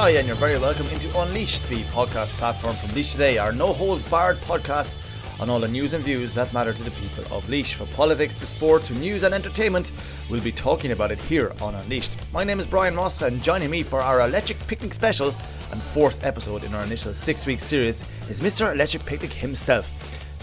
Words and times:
Hi, 0.00 0.12
and 0.12 0.26
you're 0.26 0.34
very 0.34 0.58
welcome 0.58 0.86
into 0.86 1.20
Unleashed, 1.20 1.68
the 1.68 1.82
podcast 1.92 2.28
platform 2.38 2.74
from 2.74 2.88
Laois 2.94 3.12
Today, 3.12 3.36
our 3.36 3.52
no 3.52 3.74
holds 3.74 4.00
barred 4.04 4.38
podcast 4.38 4.94
on 5.38 5.50
all 5.50 5.60
the 5.60 5.68
news 5.68 5.92
and 5.92 6.02
views 6.02 6.32
that 6.32 6.50
matter 6.54 6.72
to 6.72 6.82
the 6.82 6.90
people 6.92 7.22
of 7.30 7.46
Laois. 7.50 7.74
From 7.74 7.86
politics 7.88 8.38
to 8.40 8.46
sport 8.46 8.82
to 8.84 8.94
news 8.94 9.24
and 9.24 9.34
entertainment, 9.34 9.92
we'll 10.30 10.40
be 10.40 10.52
talking 10.52 10.92
about 10.92 11.12
it 11.12 11.20
here 11.20 11.52
on 11.60 11.74
Unleashed. 11.74 12.16
My 12.32 12.44
name 12.44 12.60
is 12.60 12.66
Brian 12.66 12.94
Moss, 12.94 13.20
and 13.20 13.42
joining 13.42 13.68
me 13.68 13.82
for 13.82 14.00
our 14.00 14.22
Electric 14.22 14.66
Picnic 14.66 14.94
special 14.94 15.34
and 15.70 15.82
fourth 15.82 16.24
episode 16.24 16.64
in 16.64 16.74
our 16.74 16.82
initial 16.82 17.12
six 17.12 17.44
week 17.44 17.60
series 17.60 18.02
is 18.30 18.40
Mr. 18.40 18.72
Electric 18.72 19.04
Picnic 19.04 19.34
himself. 19.34 19.90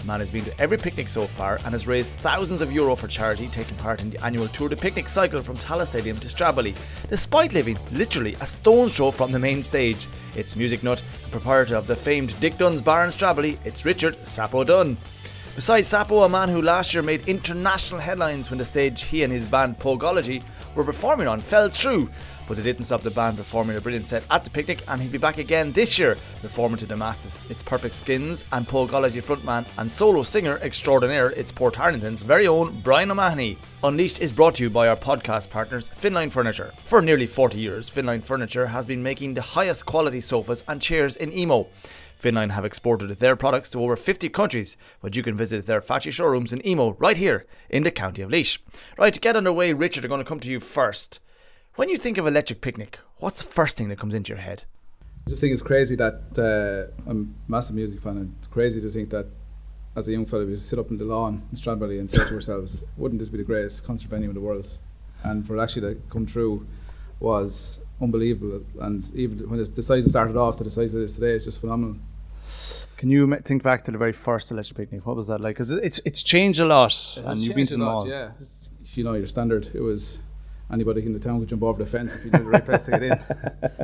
Man 0.08 0.20
has 0.20 0.30
been 0.30 0.46
to 0.46 0.58
every 0.58 0.78
picnic 0.78 1.10
so 1.10 1.26
far 1.26 1.56
and 1.66 1.74
has 1.74 1.86
raised 1.86 2.12
thousands 2.20 2.62
of 2.62 2.72
euro 2.72 2.96
for 2.96 3.06
charity, 3.08 3.46
taking 3.48 3.76
part 3.76 4.00
in 4.00 4.08
the 4.08 4.24
annual 4.24 4.48
Tour 4.48 4.70
de 4.70 4.74
Picnic 4.74 5.06
cycle 5.06 5.42
from 5.42 5.58
Tallaght 5.58 5.88
Stadium 5.88 6.18
to 6.20 6.28
Stradbally, 6.28 6.74
despite 7.10 7.52
living 7.52 7.76
literally 7.92 8.34
a 8.40 8.46
stone's 8.46 8.96
throw 8.96 9.10
from 9.10 9.32
the 9.32 9.38
main 9.38 9.62
stage. 9.62 10.08
It's 10.34 10.56
music 10.56 10.82
nut 10.82 11.02
and 11.22 11.30
proprietor 11.30 11.76
of 11.76 11.86
the 11.86 11.94
famed 11.94 12.40
Dick 12.40 12.56
Dunn's 12.56 12.80
Bar 12.80 13.04
in 13.04 13.10
Stradbally, 13.10 13.58
it's 13.66 13.84
Richard 13.84 14.16
Sappo 14.24 14.64
Dunn. 14.64 14.96
Besides 15.54 15.88
Sappo, 15.88 16.22
a 16.22 16.28
man 16.30 16.48
who 16.48 16.62
last 16.62 16.94
year 16.94 17.02
made 17.02 17.28
international 17.28 18.00
headlines 18.00 18.48
when 18.48 18.58
the 18.58 18.64
stage 18.64 19.02
he 19.02 19.24
and 19.24 19.32
his 19.32 19.44
band 19.44 19.78
Pogology 19.78 20.42
were 20.78 20.84
performing 20.84 21.26
on 21.26 21.40
fell 21.40 21.68
through, 21.68 22.08
but 22.46 22.58
it 22.58 22.62
didn't 22.62 22.84
stop 22.84 23.02
the 23.02 23.10
band 23.10 23.36
performing 23.36 23.76
a 23.76 23.80
brilliant 23.80 24.06
set 24.06 24.22
at 24.30 24.44
the 24.44 24.50
picnic, 24.50 24.82
and 24.86 25.02
he'll 25.02 25.10
be 25.10 25.18
back 25.18 25.36
again 25.36 25.72
this 25.72 25.98
year, 25.98 26.16
performing 26.40 26.78
to 26.78 26.86
the 26.86 26.96
masses. 26.96 27.44
It's 27.50 27.64
Perfect 27.64 27.96
Skins 27.96 28.44
and 28.52 28.66
Pogology 28.66 29.20
frontman 29.20 29.66
and 29.76 29.90
solo 29.90 30.22
singer 30.22 30.58
extraordinaire, 30.62 31.30
it's 31.30 31.50
Portarlington's 31.50 32.22
very 32.22 32.46
own 32.46 32.80
Brian 32.80 33.10
O'Mahony. 33.10 33.58
Unleashed 33.82 34.20
is 34.20 34.32
brought 34.32 34.54
to 34.54 34.62
you 34.62 34.70
by 34.70 34.86
our 34.86 34.96
podcast 34.96 35.50
partners, 35.50 35.90
Finline 36.00 36.30
Furniture. 36.30 36.72
For 36.84 37.02
nearly 37.02 37.26
40 37.26 37.58
years, 37.58 37.90
Finline 37.90 38.22
Furniture 38.22 38.68
has 38.68 38.86
been 38.86 39.02
making 39.02 39.34
the 39.34 39.42
highest 39.42 39.84
quality 39.84 40.20
sofas 40.20 40.62
and 40.68 40.80
chairs 40.80 41.16
in 41.16 41.32
Emo. 41.32 41.66
Finline 42.20 42.50
have 42.50 42.64
exported 42.64 43.08
their 43.10 43.36
products 43.36 43.70
to 43.70 43.80
over 43.80 43.96
50 43.96 44.28
countries, 44.28 44.76
but 45.00 45.14
you 45.14 45.22
can 45.22 45.36
visit 45.36 45.66
their 45.66 45.80
factory 45.80 46.10
showrooms 46.10 46.52
in 46.52 46.66
Emo 46.66 46.96
right 46.98 47.16
here 47.16 47.46
in 47.70 47.84
the 47.84 47.90
county 47.90 48.22
of 48.22 48.30
Laois. 48.30 48.58
Right, 48.98 49.14
to 49.14 49.20
get 49.20 49.36
underway, 49.36 49.72
Richard, 49.72 50.04
are 50.04 50.08
going 50.08 50.18
to 50.18 50.28
come 50.28 50.40
to 50.40 50.50
you 50.50 50.60
first. 50.60 51.20
When 51.76 51.88
you 51.88 51.96
think 51.96 52.18
of 52.18 52.26
electric 52.26 52.60
picnic, 52.60 52.98
what's 53.18 53.38
the 53.38 53.48
first 53.48 53.76
thing 53.76 53.88
that 53.88 53.98
comes 53.98 54.14
into 54.14 54.30
your 54.30 54.38
head? 54.38 54.64
I 55.26 55.30
just 55.30 55.40
think 55.40 55.52
it's 55.52 55.62
crazy 55.62 55.94
that 55.96 56.22
uh, 56.38 57.08
I'm 57.08 57.36
a 57.48 57.50
massive 57.50 57.76
music 57.76 58.00
fan, 58.00 58.16
and 58.16 58.34
it's 58.38 58.48
crazy 58.48 58.80
to 58.80 58.90
think 58.90 59.10
that 59.10 59.26
as 59.94 60.08
a 60.08 60.12
young 60.12 60.26
fella 60.26 60.44
we 60.44 60.50
used 60.50 60.62
to 60.62 60.68
sit 60.68 60.78
up 60.78 60.90
in 60.90 60.98
the 60.98 61.04
lawn 61.04 61.42
in 61.50 61.56
Stradbally 61.56 62.00
and 62.00 62.10
say 62.10 62.18
to 62.18 62.34
ourselves, 62.34 62.84
"Wouldn't 62.96 63.18
this 63.18 63.28
be 63.28 63.38
the 63.38 63.44
greatest 63.44 63.84
concert 63.84 64.08
venue 64.10 64.28
in 64.28 64.34
the 64.34 64.40
world?" 64.40 64.66
And 65.22 65.46
for 65.46 65.56
it 65.56 65.62
actually 65.62 65.94
to 65.94 66.00
come 66.08 66.24
true 66.24 66.66
was 67.20 67.80
unbelievable. 68.00 68.62
And 68.80 69.12
even 69.14 69.38
when 69.50 69.62
the 69.62 69.82
size 69.82 70.08
started 70.08 70.36
off 70.36 70.56
to 70.58 70.64
the 70.64 70.70
size 70.70 70.94
it 70.94 71.02
is 71.02 71.14
today, 71.14 71.32
it's 71.32 71.44
just 71.44 71.60
phenomenal. 71.60 71.96
Can 72.96 73.10
you 73.10 73.36
think 73.44 73.62
back 73.62 73.82
to 73.84 73.90
the 73.92 73.98
very 73.98 74.12
first 74.12 74.50
electric 74.50 74.76
picnic? 74.76 75.06
What 75.06 75.16
was 75.16 75.28
that 75.28 75.40
like? 75.40 75.54
Because 75.56 75.70
it's 75.70 76.00
it's 76.04 76.22
changed 76.22 76.60
a 76.60 76.66
lot, 76.66 76.92
It 77.16 77.24
and 77.24 77.38
you've 77.38 77.54
been 77.56 77.66
to 77.66 77.74
a 77.74 77.78
them 77.78 77.86
lot, 77.86 77.94
all. 77.96 78.08
Yeah, 78.08 78.30
It's- 78.40 78.70
you 78.94 79.04
know 79.04 79.14
your 79.14 79.26
standard. 79.26 79.68
It 79.74 79.80
was 79.82 80.18
anybody 80.72 81.04
in 81.06 81.12
the 81.12 81.20
town 81.20 81.38
could 81.40 81.48
jump 81.48 81.62
over 81.62 81.78
the 81.84 81.88
fence 81.90 82.14
if 82.16 82.24
you 82.24 82.30
knew 82.32 82.38
the 82.44 82.50
right 82.50 82.64
place 82.64 82.84
to 82.86 82.90
get 82.92 83.02
in. 83.02 83.18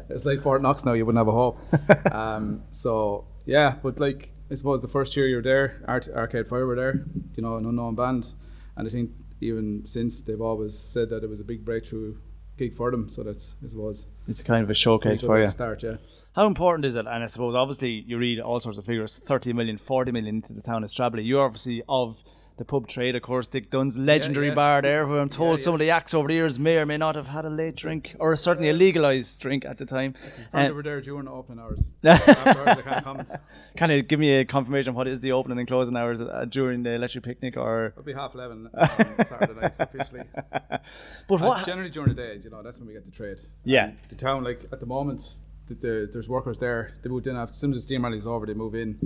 It's 0.10 0.24
like 0.24 0.40
Fort 0.40 0.60
Knox 0.62 0.84
now; 0.84 0.94
you 0.94 1.04
wouldn't 1.06 1.18
have 1.24 1.28
a 1.28 1.38
hope. 1.42 1.58
Um, 2.12 2.62
so 2.72 3.26
yeah, 3.46 3.76
but 3.82 3.98
like 4.00 4.30
I 4.50 4.54
suppose 4.56 4.82
the 4.82 4.88
first 4.88 5.16
year 5.16 5.26
you 5.28 5.36
were 5.36 5.42
there, 5.42 5.82
Art- 5.86 6.08
Arcade 6.08 6.46
Fire 6.48 6.66
were 6.66 6.76
there. 6.76 7.04
You 7.36 7.42
know, 7.42 7.56
an 7.56 7.66
unknown 7.66 7.94
band, 7.94 8.32
and 8.76 8.88
I 8.88 8.90
think 8.90 9.10
even 9.40 9.84
since 9.84 10.22
they've 10.22 10.40
always 10.40 10.76
said 10.78 11.08
that 11.10 11.22
it 11.22 11.28
was 11.28 11.40
a 11.40 11.44
big 11.44 11.64
breakthrough 11.64 12.16
gig 12.56 12.74
for 12.74 12.90
them. 12.90 13.08
So 13.08 13.22
that's 13.22 13.54
I 13.64 13.68
suppose 13.68 14.06
It's 14.28 14.42
kind 14.42 14.62
of 14.62 14.70
a 14.70 14.74
showcase 14.74 15.22
for 15.22 15.40
you. 15.42 15.50
start. 15.50 15.82
Yeah. 15.82 15.96
How 16.34 16.46
important 16.46 16.84
is 16.84 16.94
it? 16.96 17.06
And 17.06 17.22
I 17.22 17.26
suppose 17.26 17.54
obviously 17.54 18.04
you 18.06 18.18
read 18.18 18.40
all 18.40 18.60
sorts 18.60 18.78
of 18.78 18.84
figures: 18.84 19.18
30 19.18 19.52
million, 19.52 19.78
40 19.78 20.12
million 20.12 20.36
into 20.36 20.52
the 20.52 20.62
town 20.62 20.82
of 20.84 20.90
Stradbally. 20.90 21.24
You're 21.26 21.44
obviously 21.44 21.82
of 21.88 22.22
the 22.56 22.64
pub 22.64 22.86
trade, 22.86 23.16
of 23.16 23.22
course. 23.22 23.48
Dick 23.48 23.70
Dunn's 23.70 23.98
legendary 23.98 24.48
yeah. 24.48 24.54
bar 24.54 24.82
there, 24.82 25.06
where 25.06 25.20
I'm 25.20 25.28
told 25.28 25.58
Yeah, 25.58 25.64
some 25.64 25.74
of 25.74 25.80
the 25.80 25.90
acts 25.90 26.14
over 26.14 26.28
the 26.28 26.34
years 26.34 26.58
may 26.58 26.76
or 26.76 26.86
may 26.86 26.96
not 26.96 27.16
have 27.16 27.26
had 27.26 27.44
a 27.44 27.50
late 27.50 27.74
drink, 27.74 28.14
or 28.20 28.36
certainly 28.36 28.68
a 28.70 28.72
legalised 28.72 29.40
drink 29.40 29.64
at 29.64 29.78
the 29.78 29.86
time. 29.86 30.14
Uh, 30.52 30.70
were 30.72 30.82
there 30.82 31.00
during 31.00 31.24
the 31.24 31.32
opening 31.32 31.58
hours. 31.58 31.88
Can't 32.04 33.04
comment. 33.04 33.28
Can 33.76 33.90
you 33.90 34.02
give 34.02 34.20
me 34.20 34.34
a 34.38 34.44
confirmation 34.44 34.90
of 34.90 34.94
what 34.94 35.08
is 35.08 35.20
the 35.20 35.32
opening 35.32 35.58
and 35.58 35.66
closing 35.66 35.96
hours 35.96 36.20
uh, 36.20 36.46
during 36.48 36.84
the 36.84 36.90
electric 36.90 37.24
picnic, 37.24 37.56
or? 37.56 37.86
It'll 37.86 38.04
be 38.04 38.12
half 38.12 38.34
eleven 38.34 38.70
on 38.72 38.88
Saturday 39.24 39.60
night 39.60 39.74
officially. 39.78 40.22
But 41.26 41.38
That's 41.38 41.48
what? 41.48 41.66
generally 41.66 41.90
during 41.90 42.14
the 42.14 42.22
day, 42.22 42.40
you 42.42 42.50
know, 42.50 42.62
that's 42.62 42.78
when 42.78 42.86
we 42.86 42.92
get 42.92 43.04
the 43.04 43.10
trade. 43.10 43.38
Yeah. 43.64 43.86
And 43.86 43.96
the 44.10 44.16
town, 44.16 44.44
like 44.44 44.64
at 44.70 44.80
the 44.80 44.86
moment, 44.86 45.38
the, 45.68 45.74
the, 45.74 46.10
there's 46.12 46.28
workers 46.28 46.58
there. 46.58 46.92
They 47.02 47.08
moved 47.08 47.26
in 47.26 47.36
after 47.36 47.52
as 47.52 47.58
soon 47.58 47.72
as 47.72 47.78
the 47.78 47.82
steam 47.82 48.04
rally's 48.04 48.26
over. 48.26 48.44
They 48.44 48.54
move 48.54 48.74
in. 48.74 48.98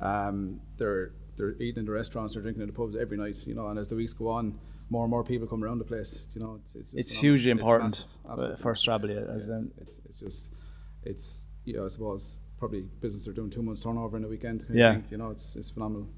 Um, 0.00 0.60
they're 0.78 1.12
they're 1.36 1.52
eating 1.60 1.80
in 1.80 1.84
the 1.86 1.92
restaurants. 1.92 2.34
They're 2.34 2.42
drinking 2.42 2.62
in 2.62 2.68
the 2.68 2.74
pubs 2.74 2.96
every 2.96 3.16
night. 3.16 3.46
You 3.46 3.54
know, 3.54 3.68
and 3.68 3.78
as 3.78 3.88
the 3.88 3.96
weeks 3.96 4.12
go 4.12 4.28
on, 4.28 4.58
more 4.90 5.04
and 5.04 5.10
more 5.10 5.24
people 5.24 5.46
come 5.46 5.64
around 5.64 5.78
the 5.78 5.84
place. 5.84 6.28
You 6.34 6.40
know, 6.40 6.58
it's 6.62 6.74
it's, 6.74 6.94
It's 6.94 7.12
hugely 7.12 7.50
important 7.50 8.04
for 8.24 8.36
massive. 8.36 8.60
Stradbally. 8.60 9.34
As 9.34 9.48
Yeah, 9.48 9.82
it's, 9.82 10.00
it's 10.06 10.20
just 10.20 10.50
it's 11.04 11.46
you 11.64 11.74
know 11.74 11.84
I 11.84 11.88
suppose 11.88 12.40
probably 12.58 12.82
business 13.00 13.28
are 13.28 13.32
doing 13.32 13.50
two 13.50 13.62
months 13.62 13.82
turnover 13.82 14.16
in 14.16 14.24
a 14.24 14.28
weekend. 14.28 14.66
Yeah. 14.70 14.98
you 15.10 15.16
know, 15.16 15.30
it's 15.30 15.56
it's 15.56 15.70
phenomenal. 15.70 16.08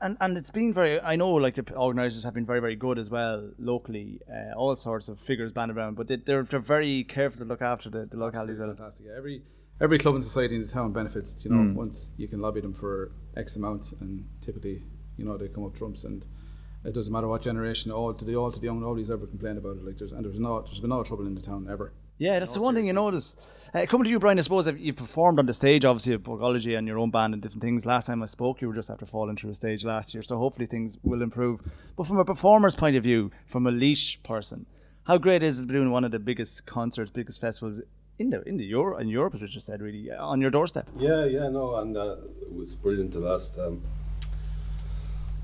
and 0.00 0.16
and 0.20 0.36
it's 0.36 0.50
been 0.50 0.72
very. 0.72 1.00
I 1.00 1.16
know, 1.16 1.30
like 1.30 1.54
the 1.54 1.74
organisers 1.74 2.24
have 2.24 2.34
been 2.34 2.46
very, 2.46 2.60
very 2.60 2.76
good 2.76 2.98
as 2.98 3.10
well 3.10 3.50
locally. 3.58 4.20
Uh, 4.30 4.56
all 4.56 4.74
sorts 4.76 5.08
of 5.08 5.20
figures 5.20 5.52
banded 5.52 5.76
around, 5.76 5.96
but 5.96 6.08
they, 6.08 6.16
they're 6.16 6.42
they're 6.44 6.60
very 6.60 7.04
careful 7.04 7.38
to 7.40 7.44
look 7.44 7.62
after 7.62 7.90
the, 7.90 8.06
the 8.06 8.16
localities. 8.16 8.60
Absolutely 8.60 8.62
as 8.62 8.68
well. 8.68 8.76
fantastic. 8.76 9.06
Yeah, 9.06 9.16
Every 9.16 9.42
every 9.80 9.98
club 9.98 10.14
and 10.14 10.24
society 10.24 10.54
in 10.56 10.62
the 10.62 10.68
town 10.68 10.92
benefits. 10.92 11.44
You 11.44 11.50
know, 11.50 11.58
Mm. 11.72 11.74
once 11.74 12.12
you 12.16 12.28
can 12.28 12.40
lobby 12.40 12.60
them 12.60 12.72
for 12.72 13.12
X 13.36 13.56
amount, 13.56 13.92
and 14.00 14.24
typically, 14.42 14.82
you 15.16 15.24
know, 15.24 15.36
they 15.36 15.48
come 15.48 15.64
up 15.64 15.74
trumps, 15.74 16.04
and 16.04 16.24
it 16.84 16.94
doesn't 16.94 17.12
matter 17.12 17.28
what 17.28 17.42
generation, 17.42 17.90
all 17.90 18.14
to 18.14 18.24
the 18.24 18.34
old 18.34 18.54
to 18.54 18.60
the 18.60 18.66
young, 18.66 18.80
nobody's 18.80 19.10
ever 19.10 19.26
complained 19.26 19.58
about 19.58 19.76
it. 19.76 19.84
Like 19.84 19.98
there's 19.98 20.12
and 20.12 20.24
there's 20.24 20.40
no 20.40 20.62
there's 20.62 20.80
been 20.80 20.90
no 20.90 21.02
trouble 21.02 21.26
in 21.26 21.34
the 21.34 21.42
town 21.42 21.66
ever. 21.70 21.92
Yeah, 22.18 22.38
that's 22.38 22.54
the 22.54 22.62
one 22.62 22.74
thing 22.74 22.86
you 22.86 22.94
notice. 22.94 23.36
Uh, 23.74 23.84
coming 23.84 24.04
to 24.04 24.10
you, 24.10 24.18
Brian, 24.18 24.38
I 24.38 24.40
suppose 24.40 24.66
you've 24.66 24.96
performed 24.96 25.38
on 25.38 25.44
the 25.44 25.52
stage, 25.52 25.84
obviously, 25.84 26.14
of 26.14 26.22
Pogology 26.24 26.72
and 26.74 26.88
your 26.88 26.98
own 26.98 27.10
band 27.10 27.34
and 27.34 27.42
different 27.42 27.60
things. 27.60 27.84
Last 27.84 28.06
time 28.06 28.22
I 28.22 28.24
spoke, 28.26 28.62
you 28.62 28.68
were 28.68 28.74
just 28.74 28.88
after 28.88 29.04
falling 29.04 29.36
through 29.36 29.50
a 29.50 29.54
stage 29.54 29.84
last 29.84 30.14
year, 30.14 30.22
so 30.22 30.38
hopefully 30.38 30.64
things 30.66 30.96
will 31.02 31.20
improve. 31.20 31.60
But 31.94 32.06
from 32.06 32.16
a 32.16 32.24
performer's 32.24 32.74
point 32.74 32.96
of 32.96 33.02
view, 33.02 33.32
from 33.44 33.66
a 33.66 33.70
Laois 33.70 34.16
person, 34.22 34.64
how 35.04 35.18
great 35.18 35.42
is 35.42 35.60
it 35.60 35.68
doing 35.68 35.90
one 35.90 36.04
of 36.04 36.10
the 36.10 36.18
biggest 36.18 36.64
concerts, 36.64 37.10
biggest 37.10 37.38
festivals 37.38 37.82
in 38.18 38.30
the 38.30 38.42
in 38.48 38.56
the 38.56 38.64
Euro 38.64 38.98
in 38.98 39.08
Europe, 39.08 39.34
as 39.34 39.42
Richard 39.42 39.62
said, 39.62 39.80
really 39.80 40.10
uh, 40.10 40.24
on 40.24 40.40
your 40.40 40.50
doorstep? 40.50 40.88
Yeah, 40.96 41.24
yeah, 41.24 41.48
no, 41.48 41.76
and 41.76 41.96
uh, 41.96 42.16
it 42.42 42.54
was 42.54 42.74
brilliant 42.74 43.12
the 43.12 43.20
last. 43.20 43.58
Um, 43.58 43.82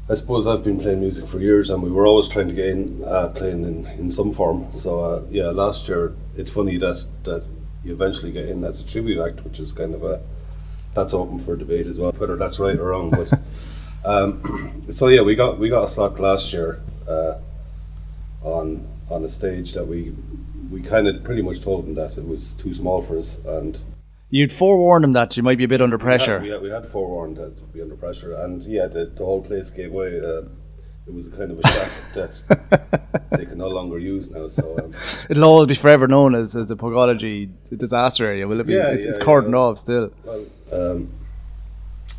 I 0.09 0.15
suppose 0.15 0.47
I've 0.47 0.65
been 0.65 0.81
playing 0.81 1.01
music 1.01 1.27
for 1.27 1.39
years, 1.39 1.71
and 1.71 1.83
we 1.83 1.91
were 1.91 2.07
always 2.07 2.29
trying 2.29 2.49
to 2.49 2.55
get 2.55 2.67
in 2.67 3.05
uh, 3.05 3.29
playing 3.29 3.65
in, 3.65 3.87
in 3.87 4.11
some 4.11 4.33
form. 4.33 4.67
So 4.73 5.01
uh, 5.01 5.23
yeah, 5.31 5.51
last 5.51 5.89
year 5.89 6.15
it's 6.37 6.51
funny 6.51 6.77
that 6.79 7.05
that 7.25 7.45
you 7.85 7.93
eventually 7.93 8.33
get 8.33 8.49
in 8.49 8.65
as 8.65 8.81
a 8.81 8.87
tribute 8.87 9.21
act, 9.21 9.45
which 9.45 9.61
is 9.61 9.73
kind 9.73 9.95
of 9.95 10.03
a 10.03 10.21
that's 10.95 11.15
open 11.15 11.39
for 11.39 11.57
debate 11.57 11.87
as 11.87 11.99
well, 11.99 12.13
whether 12.13 12.37
that's 12.37 12.59
right 12.59 12.77
or 12.77 12.89
wrong. 12.89 13.11
But 13.11 13.39
um, 14.05 14.85
so 14.91 15.09
yeah, 15.09 15.23
we 15.23 15.35
got 15.35 15.59
we 15.59 15.69
got 15.69 15.85
a 15.85 15.89
slot 15.89 16.19
last 16.19 16.53
year 16.53 16.81
uh, 17.07 17.35
on 18.43 18.89
on 19.11 19.25
a 19.25 19.29
stage 19.29 19.75
that 19.75 19.87
we 19.87 20.15
we 20.73 20.81
kind 20.81 21.07
of 21.07 21.23
pretty 21.23 21.43
much 21.43 21.61
told 21.61 21.87
them 21.87 21.95
that 21.95 22.17
it 22.17 22.27
was 22.27 22.55
too 22.55 22.75
small 22.75 23.03
for 23.03 23.19
us 23.19 23.39
and. 23.45 23.81
You'd 24.31 24.53
forewarned 24.53 25.05
them 25.05 25.13
that 25.13 25.37
you 25.37 25.43
might 25.43 25.59
be 25.59 25.65
a 25.65 25.69
bit 25.69 25.83
under 25.83 25.99
pressure. 25.99 26.41
We 26.41 26.49
had, 26.49 26.63
we 26.63 26.71
had 26.71 26.87
forewarned 26.87 27.37
that 27.37 27.59
to 27.59 27.63
be 27.65 27.83
under 27.83 27.97
pressure, 27.97 28.35
and 28.35 28.63
yeah, 28.63 28.87
the, 28.87 29.05
the 29.05 29.23
whole 29.23 29.43
place 29.43 29.69
gave 29.69 29.93
way. 29.93 30.19
Uh, 30.19 30.45
it 31.07 31.13
was 31.13 31.27
a 31.27 31.31
kind 31.31 31.51
of 31.51 31.59
a 31.59 31.69
shack 31.69 31.91
that 32.15 33.29
they 33.31 33.45
can 33.45 33.59
no 33.59 33.69
longer 33.69 33.99
use 33.99 34.31
now. 34.31 34.49
So 34.49 34.79
um, 34.79 34.95
It'll 35.29 35.45
always 35.45 35.69
be 35.69 35.75
forever 35.75 36.09
known 36.09 36.35
as, 36.35 36.57
as 36.57 36.69
the 36.69 36.77
Pogology 36.77 37.51
disaster 37.77 38.25
area, 38.25 38.49
will 38.49 38.61
it 38.61 38.67
be? 38.67 38.73
Yeah, 38.73 38.89
it's, 38.89 39.05
yeah, 39.05 39.11
it's 39.11 39.19
cordoned 39.19 39.51
yeah. 39.51 39.59
off 39.59 39.79
still. 39.79 40.11
well, 40.25 40.47
um, 40.73 41.13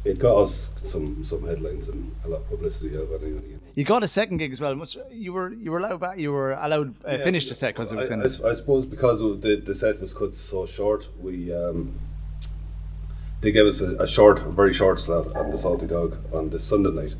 it 0.05 0.19
got 0.19 0.35
us 0.43 0.71
some 0.81 1.23
some 1.23 1.45
headlines 1.47 1.87
and 1.87 2.13
a 2.25 2.27
lot 2.27 2.41
of 2.41 2.49
publicity 2.49 2.95
of 2.95 3.11
it. 3.11 3.21
Anyway. 3.23 3.41
You 3.75 3.83
got 3.85 4.03
a 4.03 4.07
second 4.07 4.37
gig 4.37 4.51
as 4.51 4.61
well. 4.61 4.75
You 5.11 5.33
were 5.33 5.53
you 5.53 5.71
were 5.71 5.79
allowed 5.79 5.99
back. 5.99 6.17
You 6.19 6.31
were 6.31 6.51
allowed 6.53 6.93
uh, 7.07 7.11
Yeah, 7.11 7.23
finish 7.23 7.47
the 7.49 7.55
set 7.55 7.73
because 7.73 7.91
it 7.91 7.97
was 7.97 8.11
I, 8.11 8.15
I 8.15 8.19
of. 8.51 8.57
suppose 8.57 8.85
because 8.85 9.21
of 9.21 9.41
the, 9.41 9.55
the 9.55 9.73
set 9.73 9.99
was 10.01 10.13
cut 10.13 10.33
so 10.35 10.65
short, 10.65 11.07
we 11.19 11.53
um, 11.53 11.97
they 13.41 13.51
gave 13.51 13.65
us 13.65 13.81
a, 13.81 13.95
a 13.97 14.07
short, 14.07 14.39
a 14.39 14.49
very 14.49 14.73
short 14.73 14.99
slot 14.99 15.35
on 15.35 15.51
the 15.51 15.57
Salty 15.57 15.87
Dog 15.87 16.17
on 16.33 16.49
the 16.49 16.59
Sunday 16.59 16.91
night, 16.91 17.15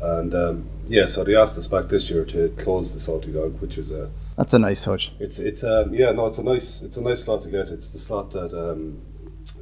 and 0.00 0.34
um, 0.34 0.68
yeah, 0.86 1.04
so 1.06 1.22
they 1.22 1.36
asked 1.36 1.58
us 1.58 1.66
back 1.66 1.88
this 1.88 2.08
year 2.10 2.24
to 2.24 2.48
close 2.56 2.92
the 2.92 3.00
Salty 3.00 3.32
Dog, 3.32 3.60
which 3.60 3.76
is 3.78 3.90
a 3.90 4.10
That's 4.36 4.54
a 4.54 4.58
nice 4.58 4.84
touch. 4.84 5.12
it's 5.20 5.38
it's 5.38 5.62
um, 5.62 5.92
yeah 5.94 6.12
no 6.12 6.26
it's 6.26 6.38
a 6.38 6.42
nice 6.42 6.82
it's 6.82 6.96
a 6.96 7.02
nice 7.02 7.24
slot 7.24 7.42
to 7.42 7.50
get. 7.50 7.68
It's 7.68 7.90
the 7.90 7.98
slot 7.98 8.30
that 8.32 8.52
um, 8.54 9.00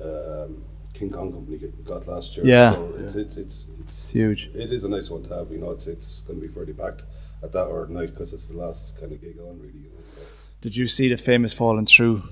um, 0.02 0.62
King 0.94 1.10
Kong 1.10 1.32
Company 1.32 1.58
got 1.84 2.06
last 2.08 2.36
year. 2.36 2.46
Yeah. 2.46 2.72
so 2.74 2.94
it's, 3.04 3.14
it's 3.16 3.36
it's 3.36 3.56
It's 3.80 3.98
it's 3.98 4.10
huge. 4.10 4.40
it 4.54 4.72
is 4.72 4.84
a 4.84 4.88
nice 4.88 5.10
one 5.10 5.22
to 5.24 5.34
have. 5.34 5.50
You 5.50 5.58
know, 5.58 5.70
it's 5.76 5.86
it's 5.86 6.08
going 6.26 6.40
to 6.40 6.46
be 6.46 6.52
fairly 6.56 6.72
packed 6.72 7.02
at 7.42 7.50
that 7.52 7.64
hour 7.68 7.82
at 7.84 7.90
night 7.90 8.10
because 8.12 8.32
it's 8.32 8.46
the 8.46 8.56
last 8.64 8.98
kind 8.98 9.12
of 9.12 9.20
gig 9.20 9.36
on 9.40 9.54
really. 9.60 9.80
You 9.86 9.90
know, 9.94 10.02
so. 10.14 10.20
Did 10.62 10.74
you 10.76 10.86
see 10.88 11.08
the 11.08 11.16
famous 11.18 11.52
falling 11.52 11.86
through 11.86 12.22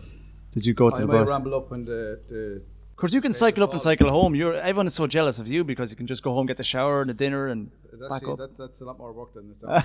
Did 0.52 0.64
you 0.64 0.74
go 0.74 0.88
to 0.90 0.96
I 0.96 1.00
the 1.00 1.06
might 1.06 1.18
bus? 1.24 1.28
ramble 1.30 1.54
up 1.54 1.70
when 1.70 1.84
the, 1.84 2.18
the 2.30 2.62
Of 2.92 2.96
course, 2.96 3.12
you 3.12 3.20
can 3.20 3.32
cycle 3.34 3.62
up 3.64 3.72
and 3.72 3.80
cycle 3.82 4.08
home. 4.10 4.34
You're 4.34 4.54
everyone 4.54 4.86
is 4.86 4.94
so 4.94 5.06
jealous 5.06 5.38
of 5.42 5.46
you 5.48 5.64
because 5.64 5.90
you 5.92 5.96
can 6.00 6.06
just 6.06 6.22
go 6.22 6.32
home, 6.32 6.46
get 6.46 6.56
the 6.56 6.64
shower 6.74 7.00
and 7.02 7.10
the 7.10 7.14
dinner, 7.24 7.48
and 7.52 7.70
it's 7.92 8.00
back 8.08 8.26
up 8.28 8.38
that, 8.38 8.56
that's 8.56 8.80
a 8.80 8.84
lot 8.84 8.96
more 8.98 9.12
work 9.12 9.34
than 9.34 9.50
it 9.50 9.58
sounds. 9.58 9.84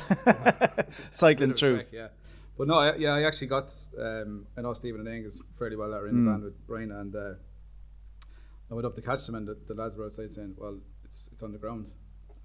cycling 1.10 1.50
Bit 1.50 1.56
of 1.56 1.56
a 1.56 1.60
through. 1.60 1.76
trek, 1.78 1.88
yeah. 1.92 2.08
But 2.58 2.68
no, 2.68 2.76
I, 2.76 2.96
yeah, 2.96 3.14
I 3.20 3.24
actually 3.24 3.48
got. 3.48 3.68
Um, 4.00 4.46
I 4.58 4.62
know 4.62 4.74
Stephen 4.74 5.02
and 5.02 5.10
Angus 5.10 5.40
fairly 5.60 5.76
well. 5.76 5.90
that 5.92 5.98
are 6.02 6.08
in 6.08 6.16
Mm. 6.16 6.26
the 6.26 6.32
band 6.32 6.44
with 6.44 6.68
Brian, 6.68 6.92
and 6.92 7.16
uh, 7.16 7.34
I 8.70 8.74
went 8.74 8.86
up 8.86 8.96
to 8.96 9.02
catch 9.02 9.26
them, 9.26 9.36
and 9.36 9.48
the, 9.48 9.58
the 9.68 9.74
lads 9.74 9.96
were 9.96 10.06
outside 10.06 10.32
saying, 10.32 10.56
"Well, 10.58 10.80
it's 11.06 11.30
it's 11.32 11.44
on 11.44 11.52
the 11.52 11.58
ground," 11.58 11.88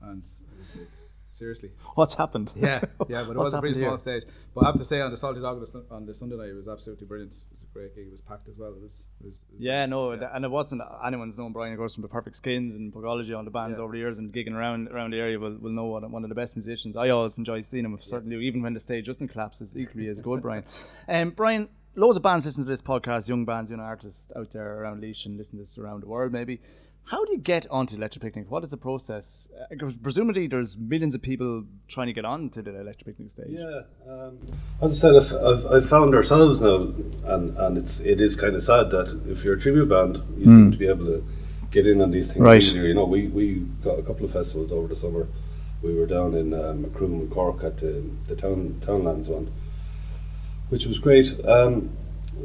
and 0.03 0.23
it 0.23 0.59
was 0.61 0.77
like, 0.77 0.89
seriously, 1.31 1.71
What's 1.95 2.15
happened? 2.15 2.53
yeah, 2.55 2.81
yeah. 3.09 3.25
But 3.27 3.31
it 3.31 3.39
was 3.39 3.55
a 3.55 3.61
pretty 3.61 3.75
small 3.75 3.91
here? 3.91 3.97
stage. 3.99 4.23
But 4.55 4.65
I 4.65 4.67
have 4.69 4.77
to 4.79 4.85
say, 4.85 5.01
on 5.01 5.11
the 5.11 5.17
Salty 5.17 5.41
Dog 5.41 5.55
on 5.57 5.61
the, 5.63 5.67
Sun- 5.67 5.87
on 5.91 6.07
the 6.07 6.15
Sunday 6.15 6.37
night, 6.37 6.51
it 6.51 6.55
was 6.55 6.69
absolutely 6.69 7.07
brilliant. 7.07 7.33
It 7.33 7.39
was 7.51 7.63
a 7.63 7.67
great 7.73 7.95
gig. 7.97 8.07
It 8.07 8.11
was 8.11 8.21
packed 8.21 8.49
as 8.49 8.59
well. 8.59 8.69
It 8.75 8.81
was. 8.83 9.05
It 9.21 9.25
was, 9.27 9.43
it 9.51 9.55
was 9.55 9.61
Yeah, 9.63 9.87
no, 9.87 10.15
th- 10.15 10.31
and 10.33 10.45
it 10.45 10.51
wasn't 10.51 10.83
anyone's 11.05 11.37
known 11.39 11.53
Brian 11.53 11.73
of 11.73 11.79
course 11.79 11.95
from 11.95 12.03
the 12.03 12.09
Perfect 12.09 12.37
Skins 12.37 12.77
and 12.77 12.93
Pogology 12.93 13.33
on 13.35 13.45
the 13.45 13.51
bands 13.51 13.79
Yeah. 13.79 13.85
over 13.85 13.93
the 13.93 13.99
years 13.99 14.19
and 14.19 14.33
gigging 14.33 14.53
around 14.55 14.89
around 14.91 15.11
the 15.13 15.19
area 15.19 15.39
will, 15.41 15.57
will 15.57 15.73
know 15.73 15.87
what 15.87 16.09
one 16.09 16.23
of 16.23 16.29
the 16.29 16.35
best 16.37 16.55
musicians. 16.55 16.95
I 16.97 17.09
always 17.09 17.37
enjoy 17.39 17.63
seeing 17.63 17.85
him, 17.87 17.99
certainly 18.01 18.37
even 18.47 18.63
when 18.63 18.75
the 18.75 18.81
stage 18.81 19.07
doesn't 19.07 19.29
collapse, 19.29 19.61
is 19.61 19.77
equally 19.77 20.07
as 20.09 20.21
good, 20.21 20.41
Brian. 20.43 20.65
Um, 21.09 21.31
Brian, 21.31 21.69
loads 21.95 22.17
of 22.17 22.23
bands 22.23 22.45
listen 22.47 22.65
to 22.65 22.71
this 22.71 22.83
podcast, 22.83 23.29
young 23.29 23.45
bands, 23.45 23.71
young 23.71 23.81
artists 23.81 24.33
out 24.37 24.51
there 24.53 24.81
around 24.81 25.03
Laois 25.03 25.25
and 25.27 25.37
listen 25.37 25.59
to 25.59 25.63
this 25.65 25.79
around 25.79 26.03
the 26.03 26.09
world 26.09 26.33
maybe. 26.33 26.61
How 27.05 27.25
do 27.25 27.33
you 27.33 27.39
get 27.39 27.67
onto 27.69 27.97
Electric 27.97 28.23
Picnic? 28.23 28.49
What 28.49 28.63
is 28.63 28.71
the 28.71 28.77
process? 28.77 29.51
Uh, 29.73 29.91
presumably 30.03 30.47
there's 30.47 30.77
millions 30.79 31.17
of 31.17 31.21
people 31.23 31.65
trying 31.89 32.07
to 32.07 32.13
get 32.13 32.25
on 32.25 32.49
to 32.51 32.63
the 32.63 32.79
Electric 32.81 33.07
Picnic 33.07 33.31
stage. 33.31 33.49
Yeah, 33.51 33.81
um, 34.09 34.39
as 34.81 34.93
I 34.93 34.95
said, 34.95 35.17
I've, 35.17 35.33
I've, 35.33 35.67
I've 35.67 35.89
found 35.89 36.15
ourselves 36.15 36.61
now, 36.61 36.93
and, 37.25 37.57
and 37.59 37.77
it's 37.77 37.99
it 37.99 38.21
is 38.21 38.37
kind 38.37 38.55
of 38.55 38.63
sad 38.63 38.91
that 38.91 39.21
if 39.29 39.43
you're 39.45 39.55
a 39.55 39.59
tribute 39.61 39.89
band, 39.89 40.23
you 40.39 40.45
seem 40.47 40.71
to 40.71 40.79
be 40.79 40.87
able 40.87 41.07
to 41.07 41.25
get 41.73 41.89
in 41.89 42.01
on 42.01 42.13
these 42.13 42.29
things 42.29 42.39
Right. 42.41 42.63
easier. 42.63 42.85
You 42.85 42.95
know, 42.95 43.05
we, 43.07 43.27
we 43.27 43.55
got 43.83 43.99
a 43.99 44.03
couple 44.03 44.25
of 44.25 44.31
festivals 44.33 44.71
over 44.71 44.87
the 44.87 44.95
summer. 44.95 45.27
We 45.83 45.95
were 45.97 46.07
down 46.07 46.35
in 46.37 46.55
um, 46.55 46.83
Macroom 46.83 47.15
and 47.15 47.31
Cork 47.33 47.65
at 47.65 47.79
the, 47.79 48.05
the 48.29 48.37
town 48.37 48.79
Townlands 48.81 49.29
one, 49.29 49.51
which 50.73 50.87
was 50.87 50.99
great. 50.99 51.29
Um, 51.47 51.91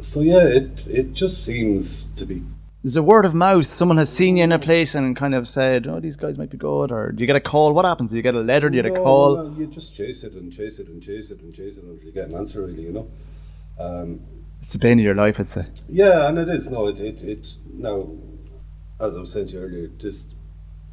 so 0.02 0.20
yeah, 0.20 0.46
it 0.46 0.86
it 0.88 1.14
just 1.14 1.46
seems 1.46 2.08
to 2.18 2.26
be 2.26 2.44
There's 2.84 2.98
a 2.98 3.02
word 3.02 3.24
of 3.26 3.34
mouth. 3.34 3.66
Someone 3.66 3.98
has 3.98 4.12
seen 4.12 4.36
you 4.36 4.44
in 4.44 4.52
a 4.52 4.60
place 4.60 4.94
and 4.96 5.16
kind 5.16 5.34
of 5.34 5.48
said, 5.48 5.88
"Oh, 5.88 6.02
these 6.02 6.18
guys 6.18 6.38
might 6.38 6.50
be 6.50 6.58
good," 6.58 6.92
or 6.92 7.14
do 7.14 7.22
you 7.22 7.28
get 7.28 7.38
a 7.38 7.40
call? 7.40 7.74
What 7.74 7.86
happens? 7.86 8.12
Do 8.12 8.18
you 8.18 8.22
get 8.22 8.36
a 8.36 8.42
letter? 8.42 8.70
Do 8.70 8.76
you 8.76 8.84
get 8.84 8.92
a 8.92 8.96
call? 8.96 9.56
you 9.58 9.66
just 9.68 9.96
chase 9.96 10.26
it 10.26 10.34
and 10.34 10.52
chase 10.52 10.78
it 10.78 10.88
and 10.90 11.02
chase 11.02 11.32
it 11.32 11.40
and 11.40 11.56
chase 11.56 11.78
it 11.78 11.84
until 11.84 12.06
you 12.06 12.12
get 12.12 12.28
an 12.28 12.36
answer. 12.36 12.66
Really, 12.66 12.84
you 12.84 12.92
know. 12.92 13.08
Um, 13.80 14.20
It's 14.62 14.74
the 14.74 14.80
pain 14.80 15.00
of 15.00 15.06
your 15.06 15.16
life, 15.16 15.40
I'd 15.40 15.50
say. 15.50 15.66
Yeah, 15.88 16.28
and 16.28 16.38
it 16.38 16.50
is. 16.50 16.68
No, 16.68 16.88
it, 16.88 17.00
it, 17.00 17.24
it 17.24 17.48
now, 17.74 18.10
as 19.00 19.16
I 19.16 19.20
was 19.22 19.32
saying 19.32 19.48
to 19.48 19.54
you 19.54 19.62
earlier, 19.62 19.88
this 19.88 20.36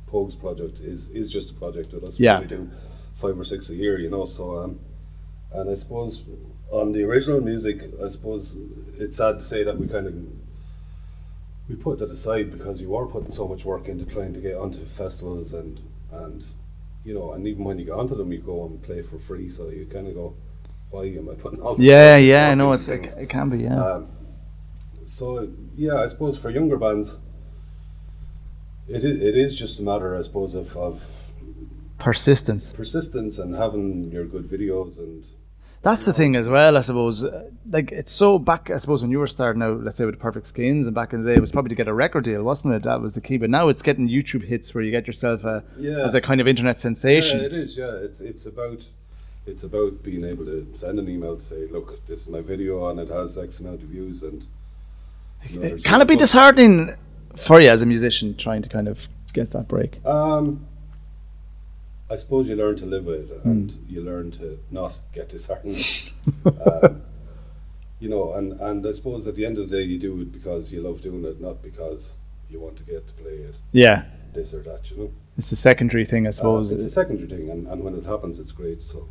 Pogues 0.09 0.39
project 0.39 0.79
is, 0.81 1.09
is 1.09 1.29
just 1.33 1.51
a 1.51 1.55
project 1.55 1.93
with 1.93 2.05
us. 2.05 2.21
Yeah. 2.21 2.39
We 2.41 2.47
do 2.47 2.71
five 3.17 3.37
or 3.37 3.45
six 3.45 3.71
a 3.71 3.75
year, 3.75 3.99
you 3.99 4.11
know, 4.11 4.27
so, 4.27 4.63
um, 4.63 4.79
and 5.51 5.71
I 5.71 5.75
suppose 5.75 6.21
on 6.75 6.93
the 6.93 7.03
original 7.05 7.41
music, 7.41 7.83
I 8.05 8.09
suppose 8.09 8.57
it's 8.99 9.17
sad 9.17 9.39
to 9.39 9.45
say 9.45 9.63
that 9.65 9.79
we 9.79 9.87
kind 9.87 10.07
of, 10.07 10.15
we 11.69 11.77
put 11.77 11.99
that 12.01 12.11
aside 12.11 12.51
because 12.53 12.81
you 12.81 12.95
are 12.97 13.07
putting 13.07 13.31
so 13.31 13.47
much 13.47 13.65
work 13.65 13.89
into 13.89 14.05
trying 14.05 14.35
to 14.35 14.41
get 14.41 14.57
onto 14.57 14.85
festivals 14.85 15.53
and, 15.53 15.81
and, 16.13 16.45
you 17.05 17.15
know, 17.15 17.33
and 17.33 17.47
even 17.47 17.65
when 17.65 17.79
you 17.79 17.85
get 17.85 17.95
onto 17.95 18.17
them, 18.17 18.33
you 18.33 18.39
go 18.39 18.67
and 18.67 18.83
play 18.83 19.03
for 19.03 19.19
free, 19.19 19.49
so 19.49 19.69
you 19.69 19.87
kind 19.87 20.07
of 20.09 20.15
go, 20.15 20.35
why 20.91 21.05
am 21.05 21.29
I 21.29 21.35
putting 21.35 21.61
all 21.61 21.75
this 21.77 21.85
Yeah, 21.85 22.17
yeah, 22.17 22.51
I 22.51 22.55
know 22.55 22.73
it's 22.73 22.89
it, 22.89 23.15
it 23.19 23.29
can 23.29 23.51
be. 23.51 23.59
Yeah, 23.59 23.83
Um, 23.83 24.09
so 25.05 25.49
yeah, 25.77 26.01
I 26.01 26.07
suppose 26.07 26.37
for 26.37 26.51
younger 26.51 26.77
bands, 26.77 27.19
it 28.89 29.05
is, 29.05 29.21
it 29.21 29.37
is 29.37 29.55
just 29.55 29.81
a 29.81 29.83
matter, 29.83 30.17
I 30.17 30.23
suppose, 30.23 30.55
of, 30.55 30.77
of 30.77 31.07
persistence. 31.99 32.73
persistence 32.73 33.39
and 33.39 33.55
having 33.55 34.11
your 34.11 34.25
good 34.25 34.49
videos 34.49 34.99
and 34.99 35.25
That's 35.85 36.05
the 36.07 36.13
thing 36.15 36.35
as 36.35 36.49
well, 36.49 36.77
I 36.77 36.81
suppose. 36.81 37.25
Uh, 37.25 37.51
Like 37.71 37.93
it's 37.93 38.13
so 38.13 38.39
back, 38.39 38.71
I 38.71 38.79
suppose, 38.79 39.03
when 39.03 39.11
you 39.11 39.19
were 39.19 39.27
starting 39.27 39.63
out, 39.63 39.83
let's 39.85 39.97
say 39.99 40.05
with 40.07 40.19
Perfect 40.19 40.47
Skins, 40.47 40.87
and 40.87 40.95
back 40.95 41.13
in 41.13 41.23
the 41.23 41.29
day, 41.31 41.37
it 41.37 41.41
was 41.41 41.53
probably 41.53 41.69
to 41.71 41.75
get 41.75 41.89
a 41.89 41.95
record 41.95 42.25
deal, 42.25 42.43
wasn't 42.43 42.75
it? 42.75 42.83
That 42.85 43.01
was 43.01 43.15
the 43.15 43.21
key. 43.21 43.37
But 43.39 43.51
now 43.51 43.69
it's 43.69 43.83
getting 43.83 44.09
YouTube 44.09 44.45
hits 44.45 44.75
where 44.75 44.83
you 44.85 44.91
get 44.91 45.07
yourself 45.07 45.45
a, 45.45 45.63
Yeah. 45.79 46.01
as 46.07 46.15
a 46.15 46.21
kind 46.21 46.41
of 46.41 46.49
internet 46.49 46.81
sensation. 46.81 47.39
Yeah, 47.41 47.47
it 47.47 47.53
is. 47.53 47.77
Yeah, 47.77 47.95
it's 48.07 48.21
it's 48.21 48.47
about 48.47 48.81
it's 49.47 49.63
about 49.65 50.03
being 50.03 50.25
able 50.25 50.45
to 50.47 50.67
send 50.73 50.99
an 50.99 51.09
email 51.09 51.37
to 51.37 51.43
say, 51.43 51.67
look, 51.67 51.89
this 52.07 52.21
is 52.23 52.29
my 52.29 52.41
video 52.41 52.89
and 52.89 52.99
it 52.99 53.09
has 53.09 53.37
X 53.37 53.61
amount 53.61 53.83
of 53.83 53.89
views 53.89 54.23
and. 54.23 54.47
you 55.51 55.61
know, 55.61 55.77
Can 55.85 56.01
it 56.01 56.09
be 56.09 56.17
disheartening 56.17 56.95
for 57.37 57.61
you 57.61 57.69
as 57.69 57.83
a 57.83 57.87
musician 57.87 58.35
trying 58.37 58.63
to 58.63 58.69
kind 58.71 58.89
of 58.89 59.07
get 59.35 59.51
that 59.51 59.69
break? 59.69 59.93
Um, 60.07 60.65
I 62.15 62.17
suppose 62.17 62.49
you 62.49 62.55
learn 62.55 62.77
to 62.77 62.87
live 62.87 63.07
with 63.07 63.29
it, 63.33 63.45
and 63.45 63.73
Hmm. 63.73 63.93
you 63.93 64.01
learn 64.01 64.31
to 64.39 64.59
not 64.71 64.93
get 65.13 65.29
disheartened. 65.29 66.13
um, 66.67 67.03
you 67.99 68.09
know, 68.09 68.35
and, 68.35 68.53
and 68.61 68.87
I 68.87 68.93
suppose 68.93 69.27
at 69.27 69.35
the 69.35 69.45
end 69.45 69.59
of 69.59 69.69
the 69.69 69.77
day, 69.79 69.83
you 69.83 69.99
do 69.99 70.21
it 70.21 70.31
because 70.31 70.73
you 70.73 70.81
love 70.81 71.01
doing 71.03 71.25
it, 71.25 71.41
not 71.41 71.61
because 71.61 72.13
you 72.49 72.61
want 72.61 72.77
to 72.77 72.85
get 72.85 73.09
to 73.09 73.13
play 73.15 73.33
it, 73.49 73.57
Yeah, 73.73 74.05
this 74.33 74.55
or 74.55 74.63
that. 74.63 74.91
You 74.93 74.97
know, 74.99 75.11
it's 75.37 75.51
a 75.51 75.57
secondary 75.57 76.05
thing, 76.05 76.25
I 76.27 76.29
Uh, 76.29 76.33
suppose. 76.33 76.71
it's 76.71 76.85
a 76.85 76.91
secondary 77.03 77.29
thing, 77.29 77.51
and, 77.51 77.67
and 77.67 77.83
when 77.83 77.95
it 77.97 78.05
happens, 78.05 78.39
it's 78.39 78.53
great. 78.53 78.81
So, 78.81 79.09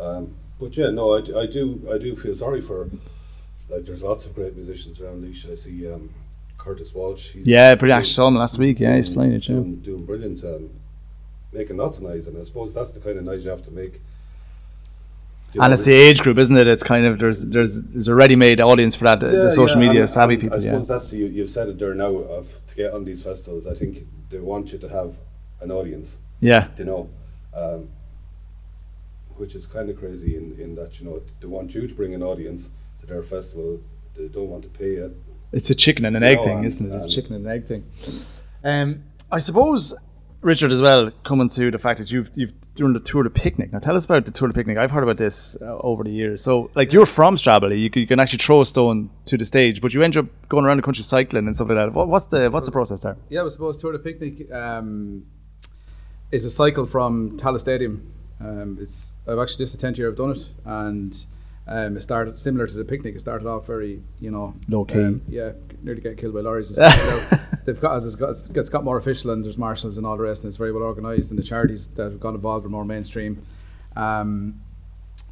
um, 0.00 0.34
but 0.58 0.76
yeah, 0.76 0.90
no, 0.90 1.04
I, 1.18 1.20
I 1.42 1.46
do 1.46 1.64
I 1.94 1.98
do 1.98 2.16
feel 2.16 2.34
sorry 2.34 2.60
for 2.60 2.90
like 3.70 3.84
there's 3.86 4.02
lots 4.02 4.26
of 4.26 4.34
great 4.34 4.56
musicians 4.56 5.00
around 5.00 5.22
Laois. 5.22 5.52
I 5.52 5.54
see 5.54 5.76
um, 5.92 6.10
Curtis 6.58 6.92
Walsh. 6.92 7.30
He's 7.34 7.46
yeah, 7.46 7.76
pretty 7.76 7.92
actually 7.92 8.14
saw 8.18 8.26
him 8.26 8.34
last 8.36 8.58
week. 8.58 8.80
Yeah, 8.80 8.96
he's 8.96 9.10
playing 9.10 9.32
it. 9.38 9.48
Yeah. 9.48 9.56
doing, 9.56 9.76
doing 9.88 10.04
brilliant, 10.06 10.42
um, 10.44 10.70
making 11.56 11.76
lots 11.76 11.98
of 11.98 12.04
noise, 12.04 12.26
and 12.28 12.36
I 12.38 12.42
suppose 12.42 12.74
that's 12.74 12.90
the 12.90 13.00
kind 13.00 13.18
of 13.18 13.24
noise 13.24 13.44
you 13.44 13.50
have 13.50 13.62
to 13.64 13.70
make. 13.70 14.00
You 15.54 15.62
And 15.62 15.70
know, 15.70 15.74
it's 15.74 15.84
the 15.84 15.92
age 15.94 16.20
group, 16.20 16.38
isn't 16.38 16.56
it? 16.56 16.66
It's 16.66 16.82
kind 16.82 17.06
of 17.06 17.18
there's 17.18 17.44
there's 17.46 17.80
there's 17.80 18.08
a 18.08 18.14
ready-made 18.14 18.60
audience 18.60 18.94
for 18.96 19.04
that. 19.04 19.20
The, 19.20 19.26
yeah, 19.26 19.42
the 19.44 19.50
social 19.50 19.80
yeah, 19.80 19.86
media 19.88 20.00
and- 20.02 20.10
savvy 20.10 20.34
and 20.34 20.42
people. 20.42 20.58
I 20.58 20.62
Yeah, 20.62 20.70
suppose 20.72 20.88
that's 20.88 21.12
you, 21.12 21.26
you've 21.26 21.50
said 21.50 21.68
it 21.68 21.78
there 21.78 21.94
now. 21.94 22.14
Of 22.38 22.46
to 22.68 22.74
get 22.74 22.92
on 22.92 23.04
these 23.04 23.22
festivals, 23.22 23.66
I 23.66 23.74
think 23.74 24.06
they 24.30 24.38
want 24.38 24.72
you 24.72 24.78
to 24.78 24.88
have 24.88 25.14
an 25.60 25.70
audience. 25.70 26.18
yeah, 26.40 26.68
You 26.76 26.84
know, 26.84 27.08
um, 27.54 27.88
which 29.36 29.54
is 29.54 29.64
kind 29.66 29.88
of 29.88 29.98
crazy 29.98 30.36
in, 30.36 30.56
in 30.60 30.74
that 30.74 30.98
you 31.00 31.06
know 31.06 31.22
they 31.40 31.46
want 31.46 31.74
you 31.74 31.86
to 31.86 31.94
bring 31.94 32.14
an 32.14 32.22
audience 32.22 32.70
to 33.00 33.06
their 33.06 33.22
festival. 33.22 33.80
They 34.14 34.28
don't 34.28 34.48
want 34.50 34.62
to 34.64 34.68
pay 34.68 34.94
you. 34.94 35.14
it's 35.52 35.70
a 35.70 35.74
chicken 35.74 36.04
and 36.04 36.16
an 36.16 36.22
egg 36.22 36.38
know, 36.38 36.44
thing, 36.44 36.56
and- 36.58 36.66
isn't 36.66 36.92
it? 36.92 36.96
It's 36.96 37.06
a 37.08 37.10
chicken 37.16 37.34
and 37.36 37.46
an 37.46 37.52
egg 37.52 37.66
thing. 37.66 37.84
Um, 38.64 39.04
I 39.30 39.38
suppose 39.38 39.94
Richard 40.46 40.70
as 40.70 40.80
well 40.80 41.10
coming 41.24 41.48
to 41.50 41.72
the 41.72 41.78
fact 41.78 41.98
that 41.98 42.10
you've 42.10 42.30
you've 42.36 42.54
done 42.76 42.92
the 42.92 43.00
tour 43.00 43.24
to 43.24 43.30
picnic. 43.30 43.72
Now 43.72 43.80
tell 43.80 43.96
us 43.96 44.04
about 44.04 44.24
the 44.26 44.30
tour 44.30 44.46
to 44.46 44.54
picnic. 44.54 44.78
I've 44.78 44.92
heard 44.92 45.02
about 45.02 45.16
this 45.16 45.60
uh, 45.60 45.76
over 45.78 46.04
the 46.04 46.10
years. 46.10 46.42
So 46.42 46.70
like 46.76 46.92
you're 46.92 47.04
from 47.04 47.34
Stradbally, 47.36 47.80
you, 47.80 47.90
you 48.00 48.06
can 48.06 48.20
actually 48.20 48.38
throw 48.38 48.60
a 48.60 48.66
stone 48.66 49.10
to 49.26 49.36
the 49.36 49.44
stage, 49.44 49.80
but 49.80 49.92
you 49.92 50.02
end 50.02 50.16
up 50.16 50.26
going 50.48 50.64
around 50.64 50.76
the 50.76 50.84
country 50.84 51.02
cycling 51.02 51.46
and 51.46 51.56
stuff 51.56 51.68
like 51.68 51.78
that. 51.78 51.92
What, 51.92 52.08
what's 52.08 52.26
the 52.26 52.48
what's 52.48 52.66
the 52.66 52.72
process 52.72 53.02
there? 53.02 53.16
Yeah, 53.28 53.44
I 53.44 53.48
suppose 53.48 53.76
Tour 53.76 53.92
de 53.92 53.98
Picnic 53.98 54.50
um, 54.52 55.26
is 56.30 56.44
a 56.44 56.50
cycle 56.50 56.86
from 56.86 57.36
Tallaght 57.38 57.60
Stadium. 57.60 58.12
Um, 58.40 58.78
it's 58.80 59.12
I've 59.26 59.38
actually 59.40 59.64
just 59.64 59.72
the 59.72 59.78
tenth 59.78 59.98
year 59.98 60.08
I've 60.08 60.16
done 60.16 60.30
it, 60.30 60.46
and 60.64 61.26
um, 61.68 61.96
it 61.96 62.00
started 62.02 62.38
similar 62.38 62.66
to 62.66 62.74
the 62.74 62.84
picnic. 62.84 63.14
It 63.16 63.20
started 63.20 63.48
off 63.48 63.66
very, 63.66 64.02
you 64.20 64.30
know, 64.30 64.54
Low 64.68 64.84
key. 64.84 65.00
um, 65.02 65.20
yeah, 65.28 65.52
nearly 65.82 66.00
get 66.00 66.16
killed 66.16 66.34
by 66.34 66.40
lorries. 66.40 66.76
And 66.76 66.92
stuff. 66.92 67.50
They've 67.64 67.80
got 67.80 67.96
as 67.96 68.06
it's 68.06 68.14
got, 68.14 68.30
it's 68.30 68.68
got 68.70 68.84
more 68.84 68.96
official, 68.98 69.30
and 69.32 69.44
there's 69.44 69.58
marshals 69.58 69.98
and 69.98 70.06
all 70.06 70.16
the 70.16 70.22
rest, 70.22 70.42
and 70.44 70.48
it's 70.48 70.56
very 70.56 70.72
well 70.72 70.84
organised. 70.84 71.30
And 71.30 71.38
the 71.38 71.42
charities 71.42 71.88
that 71.88 72.04
have 72.04 72.20
got 72.20 72.34
involved 72.34 72.64
are 72.64 72.68
more 72.68 72.84
mainstream. 72.84 73.42
Um, 73.96 74.60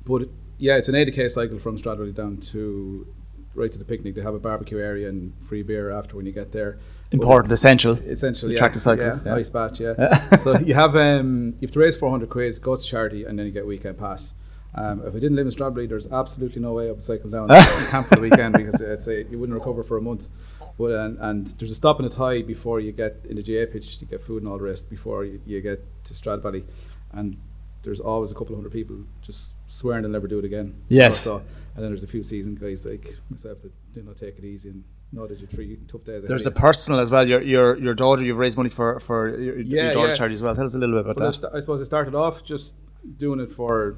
but 0.04 0.22
it- 0.22 0.30
yeah, 0.58 0.76
it's 0.76 0.88
an 0.88 0.94
80k 0.94 1.30
cycle 1.30 1.58
from 1.58 1.76
Stradbally 1.76 2.14
down 2.14 2.36
to 2.38 3.06
right 3.54 3.70
to 3.70 3.78
the 3.78 3.84
picnic. 3.84 4.14
They 4.14 4.22
have 4.22 4.34
a 4.34 4.38
barbecue 4.38 4.78
area 4.78 5.08
and 5.08 5.32
free 5.44 5.62
beer 5.62 5.90
after 5.90 6.16
when 6.16 6.26
you 6.26 6.32
get 6.32 6.52
there. 6.52 6.78
But- 7.10 7.14
Important, 7.20 7.52
essential. 7.52 7.92
essentially 7.98 8.54
Attract 8.54 8.72
yeah, 8.72 8.74
the 8.74 8.80
cyclists, 8.80 9.22
Yeah, 9.24 9.30
yeah. 9.30 9.36
Nice 9.36 9.50
batch, 9.50 9.80
yeah. 9.80 10.36
so 10.36 10.58
you 10.58 10.74
have 10.74 10.96
um, 10.96 11.54
you 11.60 11.66
have 11.66 11.70
to 11.72 11.78
raise 11.78 11.96
four 11.96 12.10
hundred 12.10 12.30
quid, 12.30 12.60
goes 12.60 12.82
to 12.84 12.88
charity, 12.90 13.24
and 13.24 13.38
then 13.38 13.46
you 13.46 13.52
get 13.52 13.62
a 13.64 13.66
weekend 13.66 13.98
pass. 13.98 14.32
Um, 14.76 15.00
if 15.06 15.14
I 15.14 15.18
didn't 15.20 15.36
live 15.36 15.46
in 15.46 15.52
Stradbally, 15.52 15.88
there's 15.88 16.10
absolutely 16.10 16.60
no 16.60 16.72
way 16.72 16.88
I 16.88 16.92
would 16.92 17.02
cycle 17.02 17.30
down 17.30 17.48
to 17.48 17.86
camp 17.90 18.08
for 18.08 18.16
the 18.16 18.20
weekend 18.22 18.54
because 18.56 18.80
it's 18.80 19.06
a, 19.06 19.22
you 19.24 19.38
wouldn't 19.38 19.56
recover 19.58 19.82
for 19.84 19.96
a 19.96 20.02
month. 20.02 20.28
But 20.76 20.90
and, 20.92 21.18
and 21.20 21.46
there's 21.46 21.70
a 21.70 21.74
stop 21.76 22.00
and 22.00 22.08
Athy 22.10 22.44
before 22.44 22.80
you 22.80 22.90
get 22.90 23.24
in 23.30 23.36
the 23.36 23.42
GAA 23.42 23.70
pitch 23.72 23.98
to 23.98 24.04
get 24.04 24.20
food 24.20 24.42
and 24.42 24.50
all 24.50 24.58
the 24.58 24.64
rest 24.64 24.90
before 24.90 25.24
you, 25.24 25.40
you 25.46 25.60
get 25.60 25.80
to 26.06 26.14
Stradbally, 26.14 26.64
and 27.12 27.36
there's 27.84 28.00
always 28.00 28.30
a 28.32 28.34
couple 28.34 28.54
of 28.54 28.56
hundred 28.56 28.72
people 28.72 28.96
just 29.22 29.54
swearing 29.68 30.02
they'll 30.02 30.10
never 30.10 30.26
do 30.26 30.38
it 30.40 30.44
again. 30.44 30.74
Yes. 30.88 31.20
So, 31.20 31.36
and 31.36 31.84
then 31.84 31.90
there's 31.90 32.02
a 32.02 32.08
few 32.08 32.22
seasoned 32.24 32.58
guys 32.60 32.84
like 32.84 33.06
myself 33.30 33.60
that 33.60 33.70
do 33.92 34.02
not 34.02 34.16
take 34.16 34.38
it 34.38 34.44
easy 34.44 34.70
and 34.70 34.82
know 35.12 35.28
that 35.28 35.38
you're 35.38 35.46
three 35.46 35.78
tough 35.86 36.02
days. 36.02 36.24
There's 36.26 36.46
a 36.46 36.50
personal 36.50 36.98
as 36.98 37.12
well. 37.12 37.28
Your 37.28 37.40
your 37.42 37.78
your 37.78 37.94
daughter, 37.94 38.24
you've 38.24 38.38
raised 38.38 38.56
money 38.56 38.70
for 38.70 38.98
for 38.98 39.38
your, 39.38 39.60
Yeah, 39.60 39.82
your 39.84 39.92
daughter's 39.92 40.14
yeah. 40.14 40.16
charity 40.16 40.34
as 40.34 40.42
well. 40.42 40.56
Tell 40.56 40.64
us 40.64 40.74
a 40.74 40.78
little 40.78 40.96
bit 40.96 41.02
about 41.04 41.16
Well, 41.18 41.28
I 41.28 41.30
that. 41.30 41.36
st- 41.36 41.54
I 41.54 41.60
suppose 41.60 41.80
I 41.80 41.84
started 41.84 42.16
off 42.16 42.42
just 42.42 42.78
doing 43.18 43.38
it 43.38 43.52
for 43.52 43.96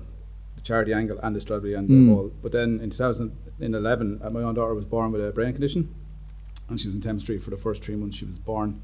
charity 0.66 0.92
angle 0.92 1.18
and 1.22 1.34
the 1.34 1.40
Stradbally 1.40 1.78
and 1.78 1.88
Mm. 1.88 2.06
the 2.08 2.14
whole. 2.14 2.32
But 2.42 2.52
then 2.52 2.80
in 2.82 2.90
2000, 2.90 3.32
in 3.60 3.74
11, 3.74 4.20
uh, 4.22 4.30
my 4.30 4.42
own 4.42 4.54
daughter 4.54 4.74
was 4.74 4.84
born 4.84 5.12
with 5.12 5.22
a 5.26 5.30
brain 5.32 5.52
condition, 5.52 5.88
and 6.68 6.78
she 6.80 6.88
was 6.88 6.96
in 6.96 7.00
Temple 7.02 7.20
Street 7.20 7.42
for 7.42 7.50
the 7.50 7.56
first 7.56 7.82
three 7.84 7.96
months 7.96 8.16
she 8.16 8.24
was 8.26 8.38
born. 8.38 8.80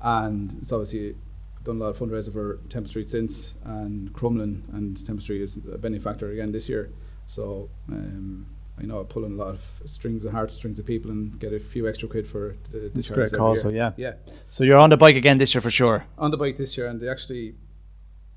And 0.00 0.52
it's 0.60 0.72
obviously 0.72 1.16
done 1.64 1.76
a 1.76 1.80
lot 1.84 1.88
of 1.88 1.98
fundraising 1.98 2.32
for 2.32 2.60
Temple 2.68 2.88
Street 2.88 3.08
since, 3.08 3.56
and 3.64 4.12
Crumlin 4.12 4.62
and 4.72 4.96
Temple 5.04 5.22
Street 5.22 5.42
is 5.42 5.56
a 5.72 5.78
benefactor 5.78 6.30
again 6.30 6.52
this 6.52 6.68
year. 6.68 6.90
So 7.26 7.68
um, 7.90 8.46
I 8.80 8.84
know 8.86 9.00
I'm 9.00 9.06
pulling 9.06 9.32
a 9.32 9.36
lot 9.36 9.48
of 9.48 9.82
strings 9.84 10.24
and 10.24 10.32
heartstrings 10.32 10.78
of 10.78 10.86
people 10.86 11.10
and 11.10 11.36
get 11.40 11.52
a 11.52 11.58
few 11.58 11.88
extra 11.88 12.08
quid 12.08 12.26
for 12.26 12.56
the, 12.70 12.90
the 12.94 13.02
great 13.14 13.32
cause, 13.32 13.62
so 13.62 13.70
yeah. 13.70 13.92
Yeah, 13.96 14.12
So 14.48 14.62
you're 14.64 14.78
on 14.78 14.90
the 14.90 14.96
bike 14.96 15.16
again 15.16 15.38
this 15.38 15.54
year 15.54 15.62
for 15.62 15.70
sure. 15.72 16.04
on 16.18 16.30
the 16.30 16.36
bike 16.36 16.56
this 16.56 16.76
year, 16.78 16.86
and 16.86 17.00
they 17.00 17.08
actually 17.08 17.54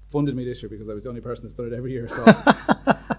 funded 0.10 0.36
me 0.36 0.44
this 0.46 0.62
year 0.62 0.70
because 0.70 0.90
I 0.90 0.94
was 0.94 1.04
the 1.04 1.10
only 1.10 1.22
person 1.22 1.46
that's 1.46 1.56
done 1.56 1.68
it 1.68 1.74
every 1.74 1.92
year. 1.92 2.08
So 2.10 2.26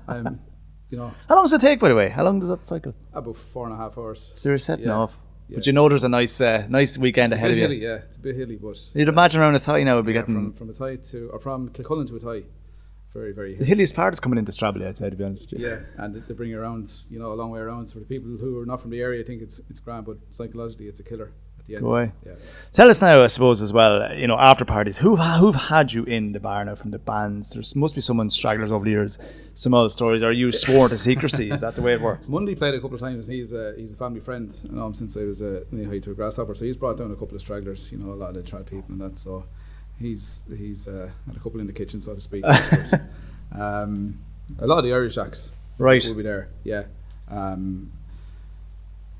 I'm, 0.08 0.40
you 0.90 0.98
know, 0.98 1.12
How 1.28 1.36
long 1.36 1.44
does 1.44 1.52
it 1.52 1.60
take, 1.60 1.78
by 1.80 1.88
the 1.88 1.94
way? 1.94 2.08
How 2.08 2.24
long 2.24 2.40
does 2.40 2.48
that 2.48 2.66
cycle? 2.66 2.94
about 3.12 3.36
four 3.36 3.66
and 3.66 3.74
a 3.74 3.76
half 3.76 3.96
hours. 3.98 4.30
So 4.34 4.48
you're 4.50 4.58
setting 4.58 4.86
Yeah. 4.86 4.98
off. 4.98 5.16
But 5.52 5.66
you 5.66 5.72
know 5.72 5.88
there's 5.88 6.04
a 6.04 6.08
nice 6.08 6.40
uh, 6.40 6.64
nice 6.68 6.96
weekend 6.96 7.32
ahead 7.32 7.50
of 7.50 7.56
you. 7.56 7.62
hilly, 7.64 7.82
yeah, 7.82 7.96
it's 8.06 8.16
a 8.18 8.20
bit 8.20 8.36
hilly, 8.36 8.54
but 8.54 8.78
You'd 8.94 9.08
imagine 9.08 9.40
around 9.40 9.54
Athy 9.56 9.84
now 9.84 9.96
would 9.96 10.06
be 10.06 10.12
yeah, 10.12 10.20
getting 10.20 10.34
from 10.36 10.52
from 10.52 10.68
Athy 10.72 11.10
to 11.10 11.28
or 11.32 11.40
from 11.40 11.70
Kilcullen 11.70 12.06
to 12.06 12.12
Athy, 12.12 12.44
very 13.12 13.32
very 13.32 13.50
the 13.54 13.56
hilly. 13.56 13.66
hilliest 13.70 13.96
part 13.96 14.14
is 14.14 14.20
coming 14.20 14.38
into 14.38 14.52
Stradbally, 14.52 14.86
I'd 14.86 14.96
say 14.96 15.10
to 15.10 15.16
be 15.16 15.24
honest 15.24 15.50
with 15.50 15.58
you. 15.60 15.66
Yeah, 15.66 15.80
and 15.98 16.14
they 16.14 16.34
bring 16.34 16.50
you 16.50 16.60
around, 16.60 16.94
you 17.10 17.18
know, 17.18 17.32
a 17.32 17.34
long 17.34 17.50
way 17.50 17.58
around. 17.58 17.88
So 17.88 17.94
for 17.94 17.98
the 17.98 18.04
people 18.06 18.30
who 18.36 18.60
are 18.60 18.64
not 18.64 18.80
from 18.80 18.90
the 18.90 19.00
area, 19.02 19.20
I 19.20 19.24
think 19.26 19.42
it's 19.42 19.60
it's 19.68 19.80
grand, 19.80 20.06
but 20.06 20.18
psychologically, 20.30 20.86
it's 20.86 21.00
a 21.00 21.02
killer 21.02 21.26
the. 21.26 21.32
Go 21.68 21.86
away. 21.86 22.12
Yeah. 22.26 22.32
Tell 22.72 22.88
us 22.90 23.00
now, 23.00 23.22
I 23.22 23.26
suppose, 23.28 23.62
as 23.62 23.72
well. 23.72 24.14
You 24.14 24.26
know, 24.26 24.36
after 24.38 24.64
parties, 24.64 24.96
who 24.98 25.16
who've 25.16 25.54
had 25.54 25.92
you 25.92 26.04
in 26.04 26.32
the 26.32 26.40
bar 26.40 26.64
now 26.64 26.74
from 26.74 26.90
the 26.90 26.98
bands? 26.98 27.52
There 27.52 27.62
must 27.80 27.94
be 27.94 28.00
someone 28.00 28.28
stragglers 28.30 28.72
over 28.72 28.84
the 28.84 28.90
years. 28.90 29.18
Some 29.54 29.74
other 29.74 29.88
stories. 29.88 30.22
Are 30.22 30.32
you 30.32 30.50
sworn 30.52 30.90
to 30.90 30.96
secrecy? 30.98 31.50
Is 31.50 31.60
that 31.60 31.74
the 31.76 31.82
way 31.82 31.92
it 31.92 32.00
works? 32.00 32.28
Mundy 32.34 32.54
played 32.54 32.74
a 32.74 32.80
couple 32.80 32.94
of 32.96 33.00
times, 33.00 33.26
and 33.26 33.34
he's 33.34 33.52
a, 33.52 33.74
he's 33.76 33.92
a 33.92 33.96
family 33.96 34.20
friend. 34.20 34.52
I 34.68 34.74
know 34.74 34.86
him 34.86 34.94
since 34.94 35.16
I 35.16 35.24
was 35.24 35.42
a 35.42 35.64
knee 35.70 35.84
high 35.84 35.98
to 36.00 36.10
a 36.10 36.14
grasshopper, 36.14 36.54
so 36.54 36.64
he's 36.64 36.76
brought 36.76 36.96
down 36.96 37.10
a 37.12 37.16
couple 37.16 37.34
of 37.34 37.40
stragglers. 37.40 37.92
You 37.92 37.98
know, 37.98 38.12
a 38.12 38.14
lot 38.14 38.30
of 38.30 38.34
the 38.36 38.42
tried 38.42 38.66
people 38.66 38.86
and 38.88 39.00
that. 39.00 39.18
So 39.18 39.44
he's 39.98 40.48
he's 40.56 40.88
uh, 40.88 41.10
had 41.26 41.36
a 41.36 41.40
couple 41.40 41.60
in 41.60 41.66
the 41.66 41.72
kitchen, 41.72 42.00
so 42.00 42.14
to 42.14 42.20
speak. 42.20 42.44
Um, 43.52 44.18
a 44.58 44.66
lot 44.66 44.78
of 44.78 44.84
the 44.84 44.92
Irish 44.92 45.18
acts 45.18 45.52
Right. 45.78 46.04
will 46.06 46.14
be 46.14 46.22
there. 46.22 46.48
Yeah. 46.64 46.84
Um, 47.28 47.92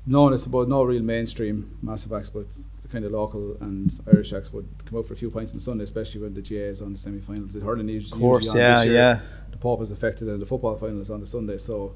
no 0.05 0.23
one, 0.23 0.33
I 0.33 0.37
suppose, 0.37 0.67
no 0.67 0.83
real 0.83 1.01
mainstream 1.03 1.77
massive 1.81 2.11
acts, 2.13 2.29
but 2.29 2.45
the 2.81 2.87
kind 2.89 3.05
of 3.05 3.11
local 3.11 3.55
and 3.61 3.91
Irish 4.07 4.33
acts 4.33 4.51
would 4.51 4.67
come 4.85 4.97
out 4.99 5.05
for 5.05 5.13
a 5.13 5.17
few 5.17 5.29
pints 5.29 5.53
on 5.53 5.59
Sunday, 5.59 5.83
especially 5.83 6.21
when 6.21 6.33
the 6.33 6.41
GAA 6.41 6.69
is 6.71 6.81
on 6.81 6.91
the 6.91 6.97
semi-finals. 6.97 7.53
The 7.53 7.59
hurling 7.61 7.89
is 7.89 8.11
Of 8.11 8.19
course, 8.19 8.45
usually 8.45 8.61
yeah, 8.61 8.75
this 8.75 8.85
year. 8.85 8.93
yeah. 8.95 9.19
The 9.51 9.57
Pope 9.57 9.81
is 9.81 9.91
affected, 9.91 10.27
and 10.27 10.41
the 10.41 10.45
football 10.45 10.75
final 10.75 10.99
is 11.01 11.09
on 11.09 11.19
the 11.19 11.27
Sunday, 11.27 11.57
so 11.57 11.93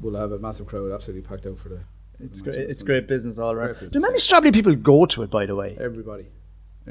we'll 0.00 0.14
have 0.14 0.32
a 0.32 0.38
massive 0.38 0.66
crowd, 0.66 0.90
absolutely 0.92 1.28
packed 1.28 1.46
out 1.46 1.58
for 1.58 1.68
the. 1.68 1.80
It's 2.20 2.40
great. 2.40 2.56
It's 2.58 2.80
Sunday. 2.80 2.94
great 2.94 3.08
business 3.08 3.38
all 3.38 3.52
around. 3.52 3.74
Business, 3.74 3.92
Do 3.92 4.00
many 4.00 4.18
Stradbally 4.18 4.52
people 4.52 4.74
go 4.74 5.06
to 5.06 5.22
it, 5.22 5.30
by 5.30 5.46
the 5.46 5.54
way? 5.54 5.76
Everybody, 5.80 6.26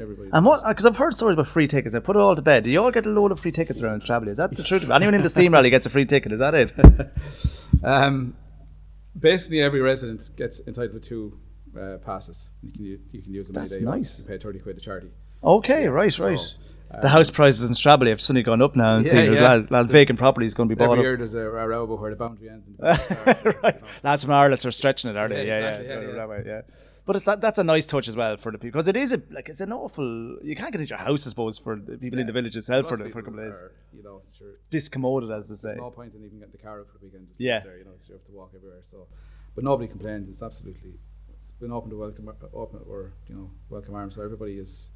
everybody. 0.00 0.30
And 0.32 0.46
what? 0.46 0.66
Because 0.66 0.86
I've 0.86 0.96
heard 0.96 1.12
stories 1.14 1.34
about 1.34 1.48
free 1.48 1.68
tickets. 1.68 1.94
I 1.94 1.98
put 1.98 2.16
it 2.16 2.20
all 2.20 2.34
to 2.34 2.40
bed. 2.42 2.64
Do 2.64 2.70
you 2.70 2.82
all 2.82 2.90
get 2.90 3.04
a 3.04 3.10
load 3.10 3.32
of 3.32 3.40
free 3.40 3.52
tickets 3.52 3.82
around 3.82 4.02
Stradbally? 4.02 4.28
Is 4.28 4.36
that 4.38 4.54
the 4.56 4.62
truth? 4.68 4.88
Anyone 4.88 5.14
in 5.14 5.22
the 5.22 5.28
steam 5.28 5.52
rally 5.52 5.68
gets 5.68 5.84
a 5.84 5.90
free 5.90 6.06
ticket? 6.06 6.32
Is 6.32 6.38
that 6.38 6.54
it? 6.54 6.72
Um, 7.84 8.34
basically, 9.20 9.60
every 9.62 9.80
resident 9.80 10.30
gets 10.36 10.60
entitled 10.66 11.02
to 11.02 11.08
two 11.08 11.38
uh, 11.78 11.98
passes. 11.98 12.50
You 12.62 12.72
can 12.72 12.84
u- 12.84 13.00
you 13.12 13.22
can 13.22 13.32
use 13.32 13.48
them. 13.48 13.56
any 13.56 13.62
That's 13.64 13.76
day 13.76 13.82
you 13.82 13.86
want. 13.88 13.98
nice. 14.00 14.20
You 14.20 14.26
pay 14.26 14.38
thirty 14.38 14.58
quid 14.58 14.76
to 14.76 14.82
charity. 14.82 15.10
Okay, 15.42 15.86
right, 15.88 16.12
so, 16.12 16.26
right. 16.28 16.40
the 17.00 17.08
house 17.08 17.30
prices 17.30 17.68
in 17.68 17.74
Stradbally 17.76 18.08
have 18.08 18.20
suddenly 18.20 18.42
gone 18.42 18.60
up 18.60 18.74
now, 18.74 18.96
and 18.96 19.04
Yeah, 19.04 19.10
see 19.10 19.16
there's 19.18 19.38
yeah. 19.38 19.56
a 19.56 19.58
lot, 19.58 19.70
lot 19.70 19.80
of 19.84 19.90
vacant 19.90 20.18
properties 20.18 20.52
going 20.54 20.68
to 20.68 20.74
be 20.74 20.78
bought 20.78 20.92
Every 20.92 20.98
up. 20.98 21.02
year 21.04 21.16
there's 21.16 21.34
a, 21.34 21.38
a 21.40 21.66
row 21.68 21.84
where 21.84 22.10
the 22.10 22.16
boundary 22.16 22.48
ends. 22.48 22.66
And 22.66 22.76
the 22.78 22.82
boundary 22.82 23.04
starts, 23.04 23.40
so, 23.42 23.48
you 23.48 23.80
know. 23.80 23.88
Lads 24.02 24.24
from 24.24 24.32
Ireland 24.32 24.66
are 24.66 24.70
stretching 24.72 25.10
it, 25.10 25.16
are 25.16 25.28
they? 25.28 25.46
Yeah, 25.46 25.58
Yeah, 25.60 25.68
exactly, 25.68 25.86
yeah, 25.88 25.94
yeah, 25.94 26.00
yeah, 26.00 26.08
yeah. 26.08 26.14
that 26.16 26.28
way, 26.28 26.42
yeah. 26.46 26.60
But 27.08 27.16
it's 27.16 27.24
that, 27.24 27.40
that's 27.40 27.58
a 27.58 27.64
nice 27.64 27.86
touch 27.86 28.06
as 28.06 28.16
well 28.16 28.36
for 28.36 28.52
the 28.52 28.58
people 28.58 28.76
because 28.78 28.86
it 28.86 28.94
is 28.94 29.14
a 29.14 29.22
like 29.30 29.48
it's 29.48 29.62
an 29.62 29.72
awful. 29.72 30.36
You 30.42 30.54
can't 30.54 30.70
get 30.72 30.82
into 30.82 30.90
your 30.90 30.98
house, 30.98 31.26
I 31.26 31.30
suppose, 31.30 31.58
for 31.58 31.74
the 31.76 31.96
people 31.96 32.18
in 32.18 32.26
the 32.26 32.34
village 32.34 32.54
itself 32.54 32.84
for, 32.86 32.98
Lots 32.98 33.02
the, 33.04 33.08
for 33.14 33.20
a 33.20 33.22
couple 33.22 33.40
of 33.40 33.46
days. 33.46 33.62
are, 33.62 33.72
You 33.96 34.02
know, 34.02 34.20
sure. 34.36 34.48
Discommoded, 34.70 35.34
as 35.34 35.48
they 35.48 35.54
say. 35.54 35.74
No 35.78 35.90
point 35.90 36.12
in 36.14 36.22
even 36.26 36.38
getting 36.38 36.52
the 36.52 36.58
car 36.58 36.80
out 36.80 36.86
for 36.92 36.98
the 36.98 37.06
weekend. 37.06 37.28
Just 37.28 37.40
Yeah. 37.40 37.54
yeah. 37.54 37.60
There, 37.64 37.78
you 37.78 37.84
know, 37.86 37.92
'cause 37.92 38.08
you 38.10 38.14
have 38.16 38.26
to 38.26 38.32
walk 38.32 38.52
everywhere. 38.54 38.80
So, 38.82 39.06
but 39.54 39.64
nobody 39.64 39.88
complains. 39.88 40.28
It's 40.28 40.42
absolutely. 40.42 40.92
It's 41.32 41.50
been 41.52 41.72
open 41.72 41.88
to 41.88 41.96
welcome, 41.96 42.28
open 42.52 42.80
or 42.86 43.12
you 43.26 43.36
know, 43.36 43.50
welcome 43.70 43.94
arms. 43.94 44.14
So 44.16 44.22
everybody 44.22 44.58
is. 44.58 44.90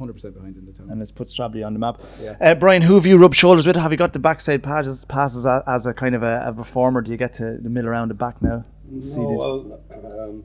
100% 0.00 0.34
behind 0.34 0.56
in 0.56 0.64
the 0.66 0.72
town. 0.72 0.88
And 0.90 0.98
let's 0.98 1.12
put 1.12 1.28
Stradbally 1.28 1.64
on 1.66 1.72
the 1.74 1.78
map. 1.78 2.00
Yeah. 2.20 2.36
Uh, 2.40 2.54
Brian, 2.54 2.82
who 2.82 2.94
have 2.96 3.04
you 3.06 3.16
rubbed 3.18 3.36
shoulders 3.36 3.66
with? 3.66 3.76
Have 3.76 3.90
you 3.92 3.98
got 3.98 4.12
the 4.14 4.18
backside 4.18 4.62
passes, 4.62 5.04
passes 5.04 5.44
a, 5.46 5.62
as 5.66 5.86
a 5.86 5.92
kind 5.94 6.14
of 6.14 6.22
a, 6.22 6.42
a 6.46 6.52
performer? 6.52 7.00
Do 7.02 7.10
you 7.10 7.16
get 7.18 7.34
to 7.34 7.58
the 7.58 7.68
mill 7.70 7.86
around 7.86 8.08
the 8.08 8.14
back 8.14 8.40
now? 8.42 8.64
See 8.98 9.20
No, 9.20 9.30
these- 9.30 9.38
well, 9.38 9.80
um, 10.28 10.44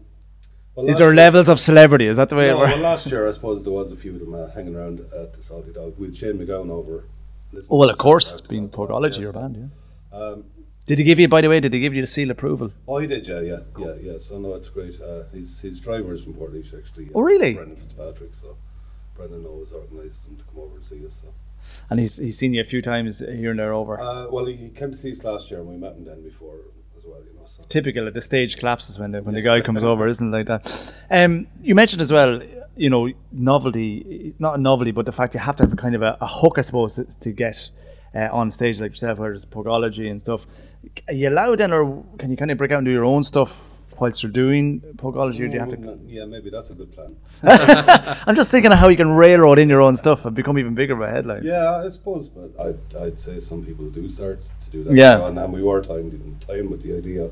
well, 0.77 0.85
Is 0.85 0.91
last 0.93 0.97
there 0.99 1.07
year- 1.09 1.15
levels 1.15 1.49
of 1.49 1.59
celebrity? 1.59 2.05
Is 2.07 2.17
that 2.17 2.29
the 2.29 2.35
way 2.35 2.47
No, 2.47 2.55
it 2.55 2.59
works? 2.59 2.73
well, 2.73 2.81
last 2.83 3.05
year 3.07 3.27
I 3.27 3.31
suppose 3.31 3.63
there 3.63 3.73
was 3.73 3.91
a 3.91 3.95
few 3.95 4.13
of 4.13 4.19
them 4.19 4.33
uh, 4.35 4.47
hanging 4.51 4.75
around 4.75 4.99
at 5.21 5.33
the 5.33 5.43
Salty 5.43 5.71
Dog 5.73 5.97
with 5.99 6.15
Shane 6.15 6.37
MacGowan 6.37 6.69
over. 6.69 7.05
listening 7.51 7.69
Oh, 7.71 7.77
well, 7.79 7.89
of 7.89 7.97
course, 7.97 8.27
Salty 8.27 8.41
Dog, 8.43 8.49
being 8.49 8.71
Salty 8.71 8.77
Dog, 8.77 8.89
Portology, 9.03 9.13
yes. 9.15 9.19
your 9.19 9.33
band, 9.33 9.57
yeah. 10.13 10.17
Um, 10.17 10.45
Did 10.85 10.99
he 10.99 11.03
give 11.03 11.19
you, 11.19 11.27
by 11.27 11.41
the 11.41 11.49
way, 11.49 11.59
did 11.59 11.73
he 11.73 11.79
give 11.81 11.93
you 11.93 12.01
the 12.01 12.07
seal 12.07 12.31
approval? 12.31 12.71
oh, 12.87 12.97
he 12.99 13.07
did, 13.07 13.27
yeah, 13.27 13.41
yeah, 13.41 13.57
yeah, 13.77 13.93
yeah. 14.01 14.17
So 14.17 14.39
no, 14.39 14.53
it's 14.53 14.69
great. 14.69 15.01
Uh, 15.01 15.23
his 15.33 15.59
his 15.59 15.81
driver 15.81 16.13
is 16.13 16.23
from 16.23 16.33
Portlaoise 16.35 16.73
actually. 16.77 17.09
Oh, 17.13 17.21
really? 17.21 17.53
Brendan 17.55 17.75
Fitzpatrick. 17.75 18.33
So 18.35 18.55
Brendan 19.15 19.45
always 19.45 19.73
organised 19.73 20.27
him 20.27 20.37
to 20.37 20.43
come 20.45 20.59
over 20.63 20.77
and 20.77 20.85
see 20.85 21.05
us. 21.05 21.21
So. 21.21 21.33
And 21.89 21.99
he's, 21.99 22.15
he's 22.17 22.37
seen 22.37 22.53
you 22.53 22.61
a 22.61 22.63
few 22.63 22.81
times 22.81 23.19
here 23.19 23.51
and 23.51 23.59
there 23.59 23.73
over. 23.73 23.99
Uh, 23.99 24.27
well, 24.29 24.45
he, 24.45 24.55
he 24.55 24.69
came 24.69 24.91
to 24.91 24.97
see 24.97 25.11
us 25.11 25.23
last 25.23 25.51
year, 25.51 25.59
and 25.59 25.67
we 25.67 25.75
met 25.75 25.93
him 25.97 26.05
then 26.05 26.23
before 26.23 26.55
as 26.55 26.86
well. 27.07 27.19
You 27.19 27.39
know, 27.39 27.45
so. 27.45 27.63
Typical, 27.69 28.11
the 28.11 28.21
stage 28.21 28.57
collapses 28.57 28.99
when 28.99 29.11
the, 29.11 29.21
when 29.21 29.35
the 29.35 29.41
guy 29.41 29.61
comes 29.61 29.83
over, 29.83 30.07
isn't 30.07 30.33
it 30.33 30.37
like 30.37 30.47
that? 30.47 31.05
Um, 31.09 31.47
you 31.61 31.75
mentioned 31.75 32.01
as 32.01 32.11
well, 32.11 32.41
you 32.75 32.89
know, 32.89 33.09
novelty, 33.31 34.35
not 34.39 34.55
a 34.55 34.61
novelty, 34.61 34.91
but 34.91 35.05
the 35.05 35.11
fact 35.11 35.33
you 35.33 35.39
have 35.39 35.55
to 35.57 35.63
have 35.63 35.73
a 35.73 35.75
kind 35.75 35.95
of 35.95 36.01
a, 36.01 36.17
a 36.21 36.27
hook, 36.27 36.55
I 36.57 36.61
suppose, 36.61 36.95
to, 36.95 37.05
to 37.05 37.31
get 37.31 37.69
uh, 38.13 38.29
on 38.31 38.51
stage 38.51 38.79
like 38.79 38.91
yourself, 38.91 39.19
where 39.19 39.29
there's 39.29 39.45
pogology 39.45 40.09
and 40.09 40.19
stuff. 40.19 40.45
Are 41.07 41.13
you 41.13 41.29
allowed 41.29 41.59
then, 41.59 41.73
or 41.73 42.03
can 42.19 42.31
you 42.31 42.37
kind 42.37 42.51
of 42.51 42.57
break 42.57 42.71
out 42.71 42.79
and 42.79 42.85
do 42.85 42.91
your 42.91 43.05
own 43.05 43.23
stuff 43.23 43.76
whilst 43.99 44.23
you're 44.23 44.31
doing 44.31 44.81
pogology, 44.97 45.43
or 45.43 45.47
do 45.47 45.53
you 45.53 45.59
have 45.59 45.69
to? 45.69 45.77
Mm, 45.77 45.99
Yeah, 46.07 46.25
maybe 46.25 46.49
that's 46.49 46.69
a 46.69 46.73
good 46.73 46.91
plan. 46.93 47.15
I'm 48.27 48.35
just 48.35 48.51
thinking 48.51 48.71
of 48.71 48.77
how 48.79 48.87
you 48.89 48.97
can 48.97 49.09
railroad 49.11 49.59
in 49.59 49.69
your 49.69 49.81
own 49.81 49.95
stuff 49.95 50.25
and 50.25 50.35
become 50.35 50.57
even 50.59 50.73
bigger 50.75 50.93
of 50.93 51.01
a 51.01 51.09
headline. 51.09 51.43
Yeah, 51.43 51.83
I 51.85 51.89
suppose, 51.89 52.29
but 52.29 52.51
I'd, 52.59 52.95
I'd 53.03 53.19
say 53.19 53.39
some 53.39 53.65
people 53.65 53.89
do 53.89 54.09
start 54.09 54.41
to 54.63 54.69
do 54.69 54.83
that. 54.83 54.93
Yeah. 54.95 55.25
and, 55.27 55.37
and 55.39 55.53
we 55.53 55.63
were 55.63 55.81
time 55.81 56.37
time 56.45 56.69
with 56.69 56.83
the 56.83 56.97
idea 56.97 57.29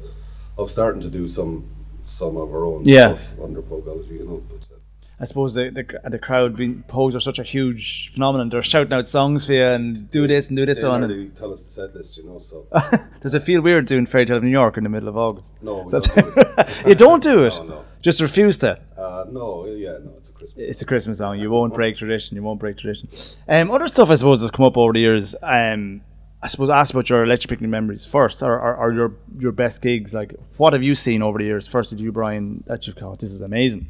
of 0.58 0.72
starting 0.72 1.02
to 1.02 1.10
do 1.10 1.28
some 1.28 1.66
some 2.04 2.38
of 2.38 2.50
our 2.54 2.64
own 2.66 2.84
Yeah. 2.86 3.16
stuff 3.16 3.40
under 3.44 3.62
Pogology, 3.62 4.16
you 4.16 4.26
know. 4.26 4.44
But, 4.48 4.62
uh, 4.72 4.75
I 5.18 5.24
suppose 5.24 5.54
the, 5.54 5.70
the 5.70 6.10
the 6.10 6.20
crowd 6.20 6.58
being 6.58 6.84
posed 6.90 7.16
are 7.16 7.22
such 7.22 7.40
a 7.40 7.44
huge 7.44 8.12
phenomenon. 8.14 8.50
They're 8.50 8.62
shouting 8.62 8.92
out 8.92 9.08
songs 9.08 9.46
for 9.46 9.54
you 9.54 9.64
and 9.64 10.12
do 10.12 10.28
this 10.28 10.50
and 10.50 10.58
do 10.58 10.66
this 10.66 10.82
they 10.82 10.88
on. 10.88 11.04
And 11.04 11.34
tell 11.38 11.54
us 11.54 11.62
the 11.64 11.72
set 11.72 11.96
list, 11.96 12.18
you 12.18 12.26
know. 12.26 12.38
So 12.40 12.68
does 13.22 13.34
it 13.34 13.42
feel 13.44 13.62
weird 13.62 13.86
doing 13.86 14.06
Fairy 14.06 14.26
Tale 14.26 14.38
of 14.38 14.44
New 14.44 14.50
York 14.50 14.76
in 14.76 14.84
the 14.84 14.90
middle 14.90 15.08
of 15.08 15.16
August? 15.18 15.54
no, 15.62 15.88
So- 15.88 16.00
don't 16.02 16.36
do 16.36 16.42
it. 16.58 16.70
you 16.88 16.96
don't 16.96 17.24
do 17.24 17.44
it. 17.46 17.54
No, 17.60 17.64
no. 17.64 17.86
Just 18.02 18.22
refuse 18.22 18.58
to. 18.60 18.80
Uh, 18.98 19.26
no, 19.32 19.66
yeah, 19.66 19.98
no, 20.04 20.14
it's 20.18 20.30
a 20.30 20.32
Christmas. 20.34 20.70
It's 20.70 20.82
a 20.82 20.86
Christmas 20.86 21.18
song. 21.18 21.40
You 21.40 21.50
won't 21.50 21.74
break 21.74 21.96
tradition. 21.96 22.36
You 22.36 22.44
won't 22.44 22.60
break 22.60 22.78
tradition. 22.78 23.10
Um, 23.48 23.72
other 23.72 23.88
stuff 23.88 24.12
I 24.12 24.16
suppose 24.16 24.42
has 24.42 24.52
come 24.52 24.66
up 24.66 24.78
over 24.78 24.94
the 24.94 25.00
years. 25.00 25.34
Um, 25.42 26.02
I 26.44 26.48
suppose 26.48 26.70
ask 26.70 26.94
about 26.94 27.10
your 27.10 27.24
electric 27.24 27.50
picnic 27.50 27.72
memories 27.72 28.06
first, 28.06 28.44
or, 28.44 28.60
or, 28.60 28.76
or 28.76 28.94
your 28.94 29.14
your 29.40 29.52
best 29.54 29.82
gigs. 29.82 30.14
Like, 30.14 30.36
what 30.58 30.74
have 30.74 30.84
you 30.84 30.94
seen 30.94 31.24
over 31.24 31.40
the 31.40 31.46
years? 31.46 31.68
First, 31.68 31.90
did 31.92 32.00
you, 32.00 32.12
Brian, 32.12 32.64
that 32.68 32.86
you've 32.86 32.96
caught? 32.98 33.20
This 33.20 33.32
is 33.32 33.42
amazing. 33.42 33.88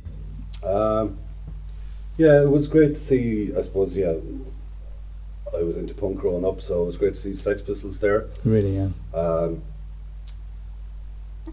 Um, 0.66 1.20
yeah, 2.18 2.42
it 2.42 2.50
was 2.50 2.68
great 2.68 2.94
to 2.94 3.00
see. 3.00 3.54
I 3.56 3.62
suppose, 3.62 3.96
yeah, 3.96 4.16
I 5.54 5.64
was 5.64 5.78
into 5.78 5.94
punk 5.94 6.18
growing 6.18 6.46
up, 6.46 6.62
so 6.62 6.84
it 6.84 6.88
was 6.88 6.98
great 6.98 7.14
to 7.14 7.20
see 7.20 7.34
Sex 7.34 7.62
Pistols 7.62 8.00
there. 8.00 8.28
Really, 8.44 8.76
yeah. 8.76 8.90
Um, 9.14 9.64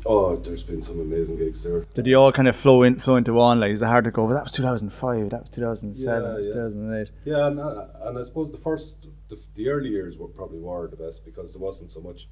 oh, 0.07 0.37
there's 0.37 0.63
been 0.63 0.83
some 0.83 1.01
amazing 1.01 1.37
gigs 1.37 1.63
there. 1.63 1.81
Did 1.95 2.05
they 2.05 2.15
all 2.15 2.33
kind 2.33 2.49
of 2.49 2.57
flow 2.57 2.83
in, 2.83 2.99
flow 3.01 3.17
into 3.17 3.33
one? 3.33 3.61
Like, 3.61 3.73
is 3.73 3.83
it 3.83 3.87
hard 3.87 4.05
to 4.05 4.11
go? 4.11 4.25
Well, 4.25 4.35
that 4.35 4.45
was 4.45 4.53
2005. 4.53 5.31
That 5.31 5.41
was 5.43 5.51
2007. 5.51 6.23
Yeah, 6.23 6.35
was 6.35 6.47
yeah. 6.47 6.53
2008. 6.53 7.11
Yeah, 7.25 7.47
and, 7.47 7.61
uh, 7.61 7.87
and 8.05 8.19
I 8.19 8.23
suppose 8.23 8.51
the 8.51 8.59
first, 8.59 9.07
the, 9.29 9.39
the 9.55 9.69
early 9.69 9.91
years 9.91 10.17
were 10.17 10.29
probably 10.29 10.61
were 10.61 10.89
the 10.89 10.97
best 10.97 11.25
because 11.25 11.53
there 11.53 11.61
wasn't 11.61 11.91
so 11.91 12.01
much, 12.01 12.29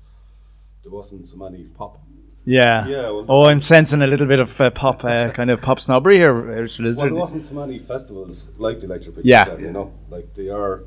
there 0.83 0.93
wasn't 0.93 1.27
so 1.27 1.37
many 1.37 1.65
pop. 1.65 2.01
Yeah. 2.45 2.87
Yeah, 2.89 3.03
well- 3.11 3.27
oh, 3.29 3.45
I'm 3.45 3.61
sensing 3.61 4.03
a 4.03 4.07
little 4.07 4.27
bit 4.27 4.41
of 4.41 4.61
uh, 4.61 4.71
pop, 4.71 5.05
uh, 5.05 5.31
kind 5.35 5.51
of 5.51 5.61
pop 5.61 5.79
snobbery 5.81 6.17
here, 6.17 6.33
Richard. 6.33 6.85
Well, 6.85 6.95
there? 6.95 7.15
wasn't 7.15 7.43
so 7.45 7.55
many 7.55 7.79
festivals 7.79 8.49
like 8.59 8.81
the 8.81 8.87
Electric 8.87 9.17
Picnic 9.17 9.27
Yeah. 9.27 9.45
then, 9.45 9.61
you 9.61 9.73
know, 9.73 9.93
like 10.09 10.35
they 10.35 10.49
are. 10.49 10.85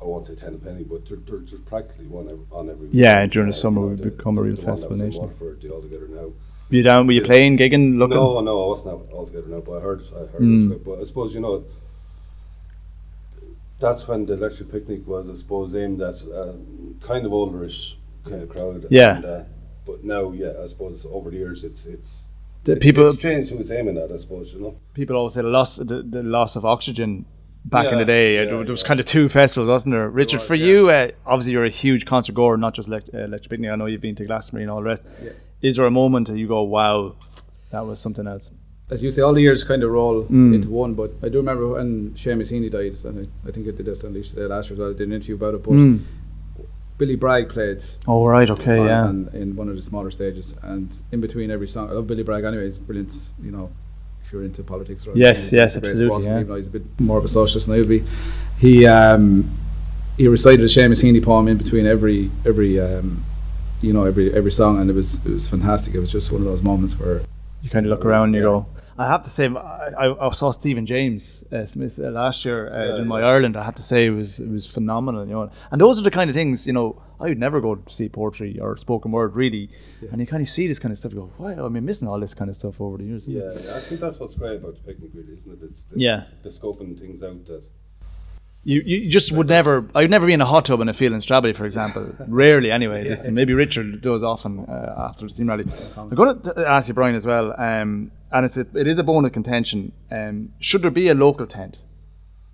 I 0.00 0.04
won't 0.04 0.26
say 0.26 0.34
ten 0.34 0.52
a 0.54 0.58
penny, 0.58 0.84
but 0.84 1.08
there, 1.08 1.16
there, 1.16 1.38
there's 1.38 1.60
practically 1.62 2.06
one 2.06 2.28
ev- 2.28 2.52
on 2.52 2.68
every. 2.68 2.88
Yeah, 2.92 3.14
weekend, 3.14 3.32
during 3.32 3.48
the 3.48 3.54
summer 3.54 3.80
you 3.82 3.88
know, 3.90 3.96
the- 3.96 4.10
become 4.10 4.36
a 4.36 4.42
real 4.42 4.56
festival 4.56 4.96
nation. 4.98 5.22
Waterford, 5.22 5.62
the 5.62 5.70
All 5.70 5.80
Now. 5.82 6.32
you 6.68 6.82
down? 6.82 7.06
Were 7.06 7.14
you 7.14 7.22
playing, 7.22 7.56
gigging, 7.56 7.96
looking? 7.96 8.16
No, 8.18 8.40
no, 8.40 8.64
I 8.64 8.68
wasn't 8.68 8.88
out 8.94 9.08
altogether 9.14 9.48
now, 9.48 9.60
but 9.60 9.78
I 9.78 9.80
heard, 9.80 10.02
I 10.14 10.18
heard 10.32 10.42
Mm. 10.42 10.72
it 10.72 10.74
was. 10.74 10.78
But 10.84 11.00
I 11.00 11.04
suppose 11.04 11.34
you 11.34 11.40
know, 11.40 11.64
that's 13.78 14.06
when 14.08 14.26
the 14.26 14.34
electric 14.34 14.70
picnic 14.70 15.06
was, 15.06 15.28
I 15.30 15.34
suppose, 15.34 15.74
aimed 15.74 16.00
at 16.02 16.16
uh, 16.30 16.52
kind 17.00 17.24
of 17.26 17.32
olderish 17.32 17.96
kind 18.24 18.42
of 18.42 18.48
crowd. 18.50 18.86
Yeah. 18.90 19.16
And, 19.16 19.24
uh, 19.24 19.42
but 19.86 20.04
now, 20.04 20.32
yeah, 20.32 20.52
I 20.62 20.66
suppose 20.66 21.06
over 21.10 21.30
the 21.30 21.36
years 21.38 21.64
it's 21.64 21.86
it's 21.86 22.22
The 22.64 22.72
it's, 22.72 22.82
people 22.82 23.06
it's 23.06 23.16
changed 23.16 23.50
who 23.50 23.58
it's 23.58 23.70
aiming 23.70 23.96
at. 23.98 24.10
I 24.12 24.16
suppose 24.18 24.52
you 24.54 24.60
know. 24.60 24.76
people 24.94 25.16
always 25.16 25.34
say 25.34 25.42
the 25.42 25.48
loss 25.48 25.76
the, 25.76 26.02
the 26.02 26.22
loss 26.22 26.56
of 26.56 26.64
Oxegen 26.64 27.24
back 27.64 27.92
in 27.92 27.98
the 27.98 28.04
day. 28.04 28.34
yeah, 28.36 28.44
there 28.44 28.56
was 28.58 28.82
yeah. 28.82 28.88
kind 28.88 29.00
of 29.00 29.06
two 29.06 29.28
festivals, 29.28 29.68
wasn't 29.68 29.92
there? 29.92 30.08
Richard, 30.08 30.38
was, 30.38 30.46
for 30.46 30.54
yeah. 30.54 30.66
you, 30.66 30.90
uh, 30.90 31.08
obviously 31.26 31.52
you're 31.52 31.64
a 31.64 31.68
huge 31.68 32.04
concert 32.06 32.34
goer, 32.34 32.56
not 32.56 32.74
just 32.74 32.88
Elect- 32.88 33.10
uh, 33.14 33.24
Electric 33.24 33.50
Picnic. 33.50 33.70
I 33.70 33.76
know 33.76 33.86
you've 33.86 34.00
been 34.00 34.14
to 34.16 34.24
Glastonbury 34.24 34.62
and 34.64 34.70
all 34.70 34.78
the 34.78 34.84
rest. 34.84 35.02
Is 35.62 35.76
there 35.76 35.86
a 35.86 35.90
moment 35.90 36.28
that 36.28 36.38
you 36.38 36.46
go, 36.46 36.62
"Wow, 36.62 37.14
that 37.70 37.84
was 37.86 37.98
something 38.00 38.26
else"? 38.26 38.50
as 38.88 39.02
you 39.02 39.10
say, 39.10 39.20
all 39.20 39.34
the 39.34 39.40
years 39.42 39.64
kind 39.64 39.82
of 39.82 39.90
roll 39.90 40.22
Mm. 40.26 40.54
into 40.54 40.68
one. 40.70 40.94
But 40.94 41.10
I 41.20 41.28
do 41.28 41.38
remember 41.38 41.66
when 41.66 42.10
Seamus 42.14 42.52
Heaney 42.52 42.70
died, 42.70 42.94
and 43.04 43.26
I, 43.44 43.48
I 43.48 43.50
think 43.50 43.66
I 43.66 43.72
did 43.72 43.84
this 43.86 44.04
on 44.04 44.12
Laois 44.14 44.28
today 44.30 44.46
last 44.46 44.70
year 44.70 44.74
as 44.74 44.78
well. 44.78 44.90
I 44.90 44.92
did 44.92 45.08
an 45.08 45.12
interview 45.14 45.34
about 45.34 45.54
it. 45.54 45.62
But 45.64 45.72
Mm. 45.72 46.00
Billy 46.98 47.14
Bragg 47.16 47.48
played 47.50 47.80
Oh 48.08 48.24
right, 48.26 48.48
okay, 48.48 48.78
on, 48.78 48.86
yeah. 48.86 49.04
on- 49.04 49.30
in 49.34 49.54
one 49.56 49.68
of 49.68 49.76
the 49.76 49.82
smaller 49.82 50.10
stages, 50.10 50.56
and 50.62 50.94
in 51.12 51.20
between 51.20 51.50
every 51.50 51.68
song, 51.68 51.90
I 51.90 51.92
love 51.92 52.06
Billy 52.06 52.22
Bragg 52.22 52.44
anyway. 52.44 52.64
He's 52.64 52.78
brilliant, 52.78 53.12
you 53.42 53.50
know. 53.50 53.70
If 54.24 54.32
you're 54.32 54.42
into 54.42 54.64
politics, 54.64 55.06
or 55.06 55.12
Yes, 55.14 55.52
anything, 55.52 55.58
yes, 55.60 55.76
absolutely, 55.76 56.26
yeah. 56.26 56.34
Even 56.36 56.48
though 56.48 56.56
he's 56.56 56.66
a 56.66 56.70
bit 56.70 56.82
more 56.98 57.16
of 57.18 57.24
a 57.24 57.28
socialist 57.28 57.68
than 57.68 57.76
I 57.76 57.78
would 57.78 57.88
be, 57.88 58.02
he 58.58 58.84
um, 58.86 59.48
he 60.16 60.26
recited 60.26 60.62
a 60.62 60.68
Seamus 60.68 61.00
Heaney 61.04 61.22
poem 61.24 61.46
in 61.46 61.56
between 61.58 61.86
every 61.86 62.30
every 62.44 62.80
um, 62.80 63.22
you 63.82 63.92
know 63.92 64.04
every 64.04 64.34
every 64.34 64.50
song, 64.50 64.80
and 64.80 64.90
it 64.90 64.94
was 64.94 65.24
it 65.24 65.30
was 65.32 65.46
fantastic. 65.46 65.94
It 65.94 66.00
was 66.00 66.10
just 66.10 66.32
one 66.32 66.40
of 66.40 66.46
those 66.48 66.62
moments 66.62 66.98
where 66.98 67.22
you 67.62 67.70
kind 67.70 67.86
of 67.86 67.90
look 67.90 68.04
around 68.04 68.28
and 68.28 68.34
you 68.34 68.40
Yeah. 68.40 68.46
go. 68.46 68.66
I 68.98 69.06
have 69.08 69.22
to 69.24 69.30
say, 69.30 69.46
I, 69.48 69.88
I- 70.06 70.26
I 70.26 70.30
saw 70.30 70.50
Stephen 70.50 70.86
James 70.86 71.44
uh, 71.52 71.66
Smith 71.66 71.98
uh, 71.98 72.10
last 72.10 72.44
year 72.46 72.72
uh, 72.72 72.94
Yeah, 72.96 73.02
in 73.02 73.06
my 73.08 73.20
yeah. 73.20 73.26
Ireland. 73.26 73.56
I 73.56 73.64
have 73.64 73.74
to 73.76 73.82
say, 73.82 74.06
it 74.06 74.10
was 74.10 74.40
it 74.40 74.48
was 74.48 74.66
phenomenal. 74.66 75.26
You 75.26 75.34
know, 75.34 75.50
and 75.70 75.80
those 75.80 76.00
are 76.00 76.02
the 76.02 76.10
kind 76.10 76.30
of 76.30 76.34
things 76.34 76.66
you 76.66 76.72
know. 76.72 77.02
I 77.18 77.28
would 77.30 77.38
never 77.38 77.62
go 77.62 77.74
to 77.76 77.94
see 77.94 78.08
poetry 78.10 78.58
or 78.60 78.76
spoken 78.76 79.10
word 79.10 79.34
really, 79.34 79.70
and 80.10 80.20
you 80.20 80.26
kind 80.26 80.42
of 80.42 80.48
see 80.48 80.66
this 80.66 80.78
kind 80.78 80.92
of 80.92 80.98
stuff. 80.98 81.12
You 81.14 81.20
go, 81.20 81.30
why 81.38 81.52
am 81.54 81.74
I 81.76 81.80
missing 81.80 82.08
all 82.08 82.20
this 82.20 82.34
kind 82.34 82.50
of 82.50 82.56
stuff 82.56 82.78
over 82.80 82.98
the 82.98 83.04
years? 83.04 83.26
Yeah, 83.26 83.52
I 83.74 83.80
think 83.80 84.00
that's 84.02 84.18
what's 84.20 84.34
great 84.34 84.56
about 84.60 84.74
the 84.76 84.82
picnic, 84.82 85.10
really, 85.14 85.32
isn't 85.32 85.50
it? 85.50 85.58
It's 85.64 85.84
the, 85.84 85.98
Yeah. 85.98 86.24
the 86.42 86.50
scoping 86.50 86.98
things 86.98 87.22
out 87.22 87.44
that. 87.46 87.64
You, 88.68 88.82
you 88.84 89.08
just 89.08 89.30
would 89.30 89.48
never. 89.48 89.88
I'd 89.94 90.10
never 90.10 90.26
be 90.26 90.32
in 90.32 90.40
a 90.40 90.44
hot 90.44 90.64
tub 90.64 90.80
in 90.80 90.88
a 90.88 90.92
field 90.92 91.12
in 91.12 91.20
Strawberry, 91.20 91.52
for 91.52 91.66
example. 91.66 92.12
Rarely, 92.26 92.72
anyway. 92.72 93.06
This, 93.08 93.28
maybe 93.28 93.54
Richard 93.54 94.00
does 94.00 94.24
often 94.24 94.64
uh, 94.68 94.94
after 95.08 95.26
the 95.26 95.32
steam 95.32 95.48
rally. 95.48 95.66
I'm 95.96 96.08
going 96.08 96.40
to 96.42 96.68
ask 96.68 96.88
you, 96.88 96.94
Brian, 96.94 97.14
as 97.14 97.24
well. 97.24 97.54
Um, 97.60 98.10
and 98.32 98.44
it's 98.44 98.56
a, 98.56 98.66
it 98.74 98.88
is 98.88 98.98
a 98.98 99.04
bone 99.04 99.24
of 99.24 99.30
contention. 99.30 99.92
Um, 100.10 100.50
should 100.58 100.82
there 100.82 100.90
be 100.90 101.06
a 101.08 101.14
local 101.14 101.46
tent? 101.46 101.78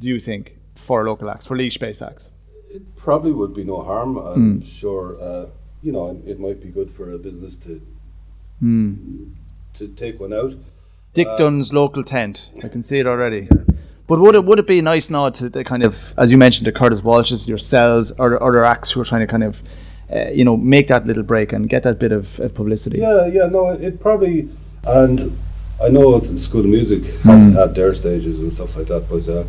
Do 0.00 0.08
you 0.08 0.20
think 0.20 0.54
for 0.74 1.02
local 1.06 1.30
acts, 1.30 1.46
for 1.46 1.56
Laois-based 1.56 2.02
acts? 2.02 2.30
It 2.70 2.94
probably 2.94 3.32
would 3.32 3.54
be 3.54 3.64
no 3.64 3.82
harm. 3.82 4.18
I'm 4.18 4.56
Hmm. 4.56 4.60
sure, 4.60 5.16
uh, 5.18 5.46
you 5.82 5.92
know, 5.92 6.20
it 6.26 6.38
might 6.38 6.60
be 6.62 6.68
good 6.68 6.90
for 6.90 7.10
a 7.12 7.18
business 7.18 7.56
to 7.64 7.80
Hmm. 8.60 8.94
to 9.74 9.88
take 9.88 10.20
one 10.20 10.34
out. 10.34 10.52
Dick 11.14 11.28
Dunn's 11.38 11.72
local 11.72 12.04
tent. 12.04 12.50
I 12.62 12.68
can 12.68 12.82
see 12.82 12.98
it 12.98 13.06
already. 13.06 13.48
But 14.06 14.18
would 14.20 14.34
it 14.34 14.44
would 14.44 14.58
it 14.58 14.66
be 14.66 14.78
a 14.78 14.82
nice 14.82 15.10
nod 15.10 15.34
to 15.34 15.48
the 15.48 15.64
kind 15.64 15.82
of, 15.84 16.14
as 16.18 16.30
you 16.32 16.38
mentioned, 16.38 16.66
the 16.66 16.72
Curtis 16.72 17.00
Walshes, 17.02 17.48
yourselves, 17.48 18.12
or 18.18 18.42
other 18.42 18.64
acts 18.64 18.90
who 18.90 19.00
are 19.00 19.04
trying 19.04 19.20
to 19.20 19.26
kind 19.26 19.44
of, 19.44 19.62
uh, 20.14 20.28
you 20.30 20.44
know, 20.44 20.56
make 20.56 20.88
that 20.88 21.06
little 21.06 21.22
break 21.22 21.52
and 21.52 21.68
get 21.68 21.82
that 21.84 21.98
bit 21.98 22.12
of, 22.12 22.38
of 22.40 22.54
publicity? 22.54 22.98
Yeah, 22.98 23.26
yeah, 23.26 23.46
no, 23.46 23.70
it, 23.70 23.80
it 23.82 24.00
probably, 24.00 24.48
and 24.84 25.38
I 25.82 25.88
know 25.88 26.16
it's, 26.16 26.28
it's 26.30 26.42
School 26.42 26.60
of 26.60 26.66
Music 26.66 27.04
Hmm. 27.22 27.56
at, 27.56 27.68
at 27.68 27.74
their 27.74 27.94
stages 27.94 28.40
and 28.40 28.52
stuff 28.52 28.76
like 28.76 28.88
that, 28.88 29.08
but 29.08 29.28
uh, 29.28 29.44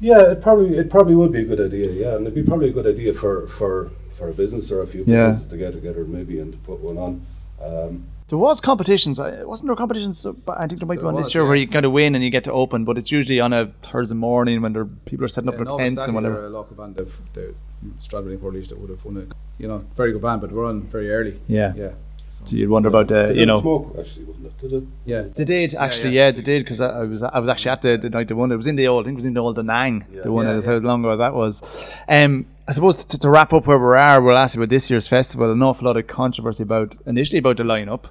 yeah, 0.00 0.32
it 0.32 0.42
probably 0.42 0.76
it 0.76 0.90
probably 0.90 1.14
would 1.14 1.32
be 1.32 1.40
a 1.40 1.44
good 1.44 1.60
idea. 1.60 1.90
Yeah, 1.90 2.14
and 2.16 2.22
it'd 2.26 2.34
be 2.34 2.42
probably 2.42 2.68
a 2.68 2.72
good 2.72 2.86
idea 2.86 3.14
for 3.14 3.46
for 3.48 3.90
for 4.16 4.28
a 4.28 4.32
business 4.32 4.70
or 4.70 4.82
a 4.82 4.86
few 4.86 5.02
Yeah. 5.06 5.28
businesses 5.28 5.48
to 5.48 5.56
get 5.56 5.72
together 5.72 6.04
maybe 6.04 6.38
and 6.40 6.52
to 6.52 6.58
put 6.58 6.80
one 6.80 6.98
on. 6.98 7.26
Um, 7.62 8.04
There 8.34 8.38
was 8.48 8.60
competitions. 8.60 9.20
uh, 9.20 9.44
Wasn't 9.46 9.68
there 9.68 9.76
competitions? 9.76 10.26
uh, 10.26 10.32
but 10.32 10.58
I 10.58 10.66
think 10.66 10.80
there 10.80 10.88
might 10.88 10.96
be 10.96 11.02
There 11.02 11.04
one 11.06 11.14
this 11.14 11.26
was, 11.26 11.34
year 11.36 11.46
where 11.46 11.54
yeah. 11.54 11.60
you 11.62 11.68
kind 11.68 11.86
of 11.86 11.92
win 11.92 12.16
and 12.16 12.24
you 12.24 12.30
get 12.30 12.42
to 12.44 12.52
open, 12.52 12.84
but 12.84 12.98
it's 12.98 13.12
usually 13.12 13.38
on 13.38 13.52
a 13.52 13.66
Thursday 13.82 14.16
morning 14.16 14.60
when 14.60 14.72
there 14.72 14.84
people 14.84 15.24
are 15.24 15.28
setting 15.28 15.48
up 15.50 15.56
their 15.56 15.66
tents 15.66 16.06
and 16.06 16.16
whatever. 16.16 16.46
A 16.46 16.48
local 16.48 16.74
band, 16.74 16.96
they've, 16.96 17.16
they're 17.32 17.54
Stradbally 18.00 18.40
Portage 18.40 18.66
that 18.68 18.78
would 18.80 18.90
have 18.90 19.04
won 19.04 19.18
it. 19.18 19.28
You 19.58 19.68
know, 19.68 19.84
very 19.94 20.10
good 20.12 20.22
band, 20.22 20.40
but 20.40 20.50
we're 20.50 20.66
on 20.66 20.82
very 20.82 21.12
early. 21.12 21.38
Yeah. 21.46 21.72
Yeah. 21.76 21.90
So, 22.26 22.44
So 22.46 22.56
you'd 22.56 22.70
wonder 22.70 22.88
about 22.88 23.06
the, 23.06 23.26
they 23.28 23.34
you 23.40 23.46
know. 23.46 23.60
smoke 23.60 23.94
actually, 24.00 24.24
wasn't 24.24 24.46
it? 24.46 24.58
Did 24.58 24.72
it? 24.72 24.84
yeah. 25.04 25.22
They 25.22 25.44
did 25.44 25.74
actually, 25.76 26.10
yeah. 26.16 26.24
yeah, 26.24 26.30
they 26.32 26.42
did 26.42 26.64
because 26.64 26.80
I, 26.80 26.88
I 26.88 27.04
was 27.04 27.22
I 27.22 27.38
was 27.38 27.48
actually 27.48 27.70
at 27.70 27.82
the, 27.82 27.96
the 27.98 28.10
night 28.10 28.26
they 28.28 28.34
won. 28.34 28.50
It 28.50 28.56
was 28.56 28.66
in 28.66 28.74
the 28.74 28.88
old, 28.88 29.04
I 29.04 29.06
think 29.06 29.16
it 29.16 29.22
was 29.22 29.26
in 29.26 29.34
the 29.34 29.40
old 29.42 29.56
Danang. 29.58 30.04
Yeah. 30.12 30.22
The 30.22 30.32
one 30.32 30.46
Yeah, 30.46 30.50
that 30.52 30.56
was 30.56 30.66
yeah. 30.66 30.72
how 30.72 30.78
long 30.78 31.04
ago 31.04 31.16
that 31.18 31.34
was. 31.34 31.92
Um, 32.08 32.46
I 32.66 32.72
suppose 32.72 33.04
to, 33.04 33.18
to 33.18 33.28
wrap 33.30 33.52
up 33.52 33.66
where 33.66 33.78
we 33.78 33.96
are, 33.98 34.20
we'll 34.22 34.38
ask 34.38 34.56
you 34.56 34.62
about 34.62 34.70
this 34.70 34.90
year's 34.90 35.06
festival. 35.06 35.52
An 35.52 35.62
awful 35.62 35.86
lot 35.86 35.98
of 35.98 36.06
controversy 36.06 36.62
about 36.62 36.96
initially 37.06 37.38
about 37.38 37.58
the 37.58 37.62
lineup. 37.62 38.04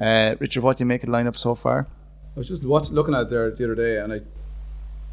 Uh, 0.00 0.34
Richard, 0.38 0.62
what 0.62 0.76
do 0.76 0.82
you 0.82 0.86
make 0.86 1.02
of 1.02 1.10
the 1.10 1.12
lineup 1.16 1.36
so 1.36 1.54
far? 1.54 1.86
I 2.36 2.38
was 2.40 2.48
just 2.48 2.66
watch, 2.66 2.90
looking 2.90 3.14
at 3.14 3.22
it 3.22 3.30
there 3.30 3.50
the 3.50 3.64
other 3.64 3.74
day, 3.74 3.98
and 3.98 4.12
I, 4.12 4.20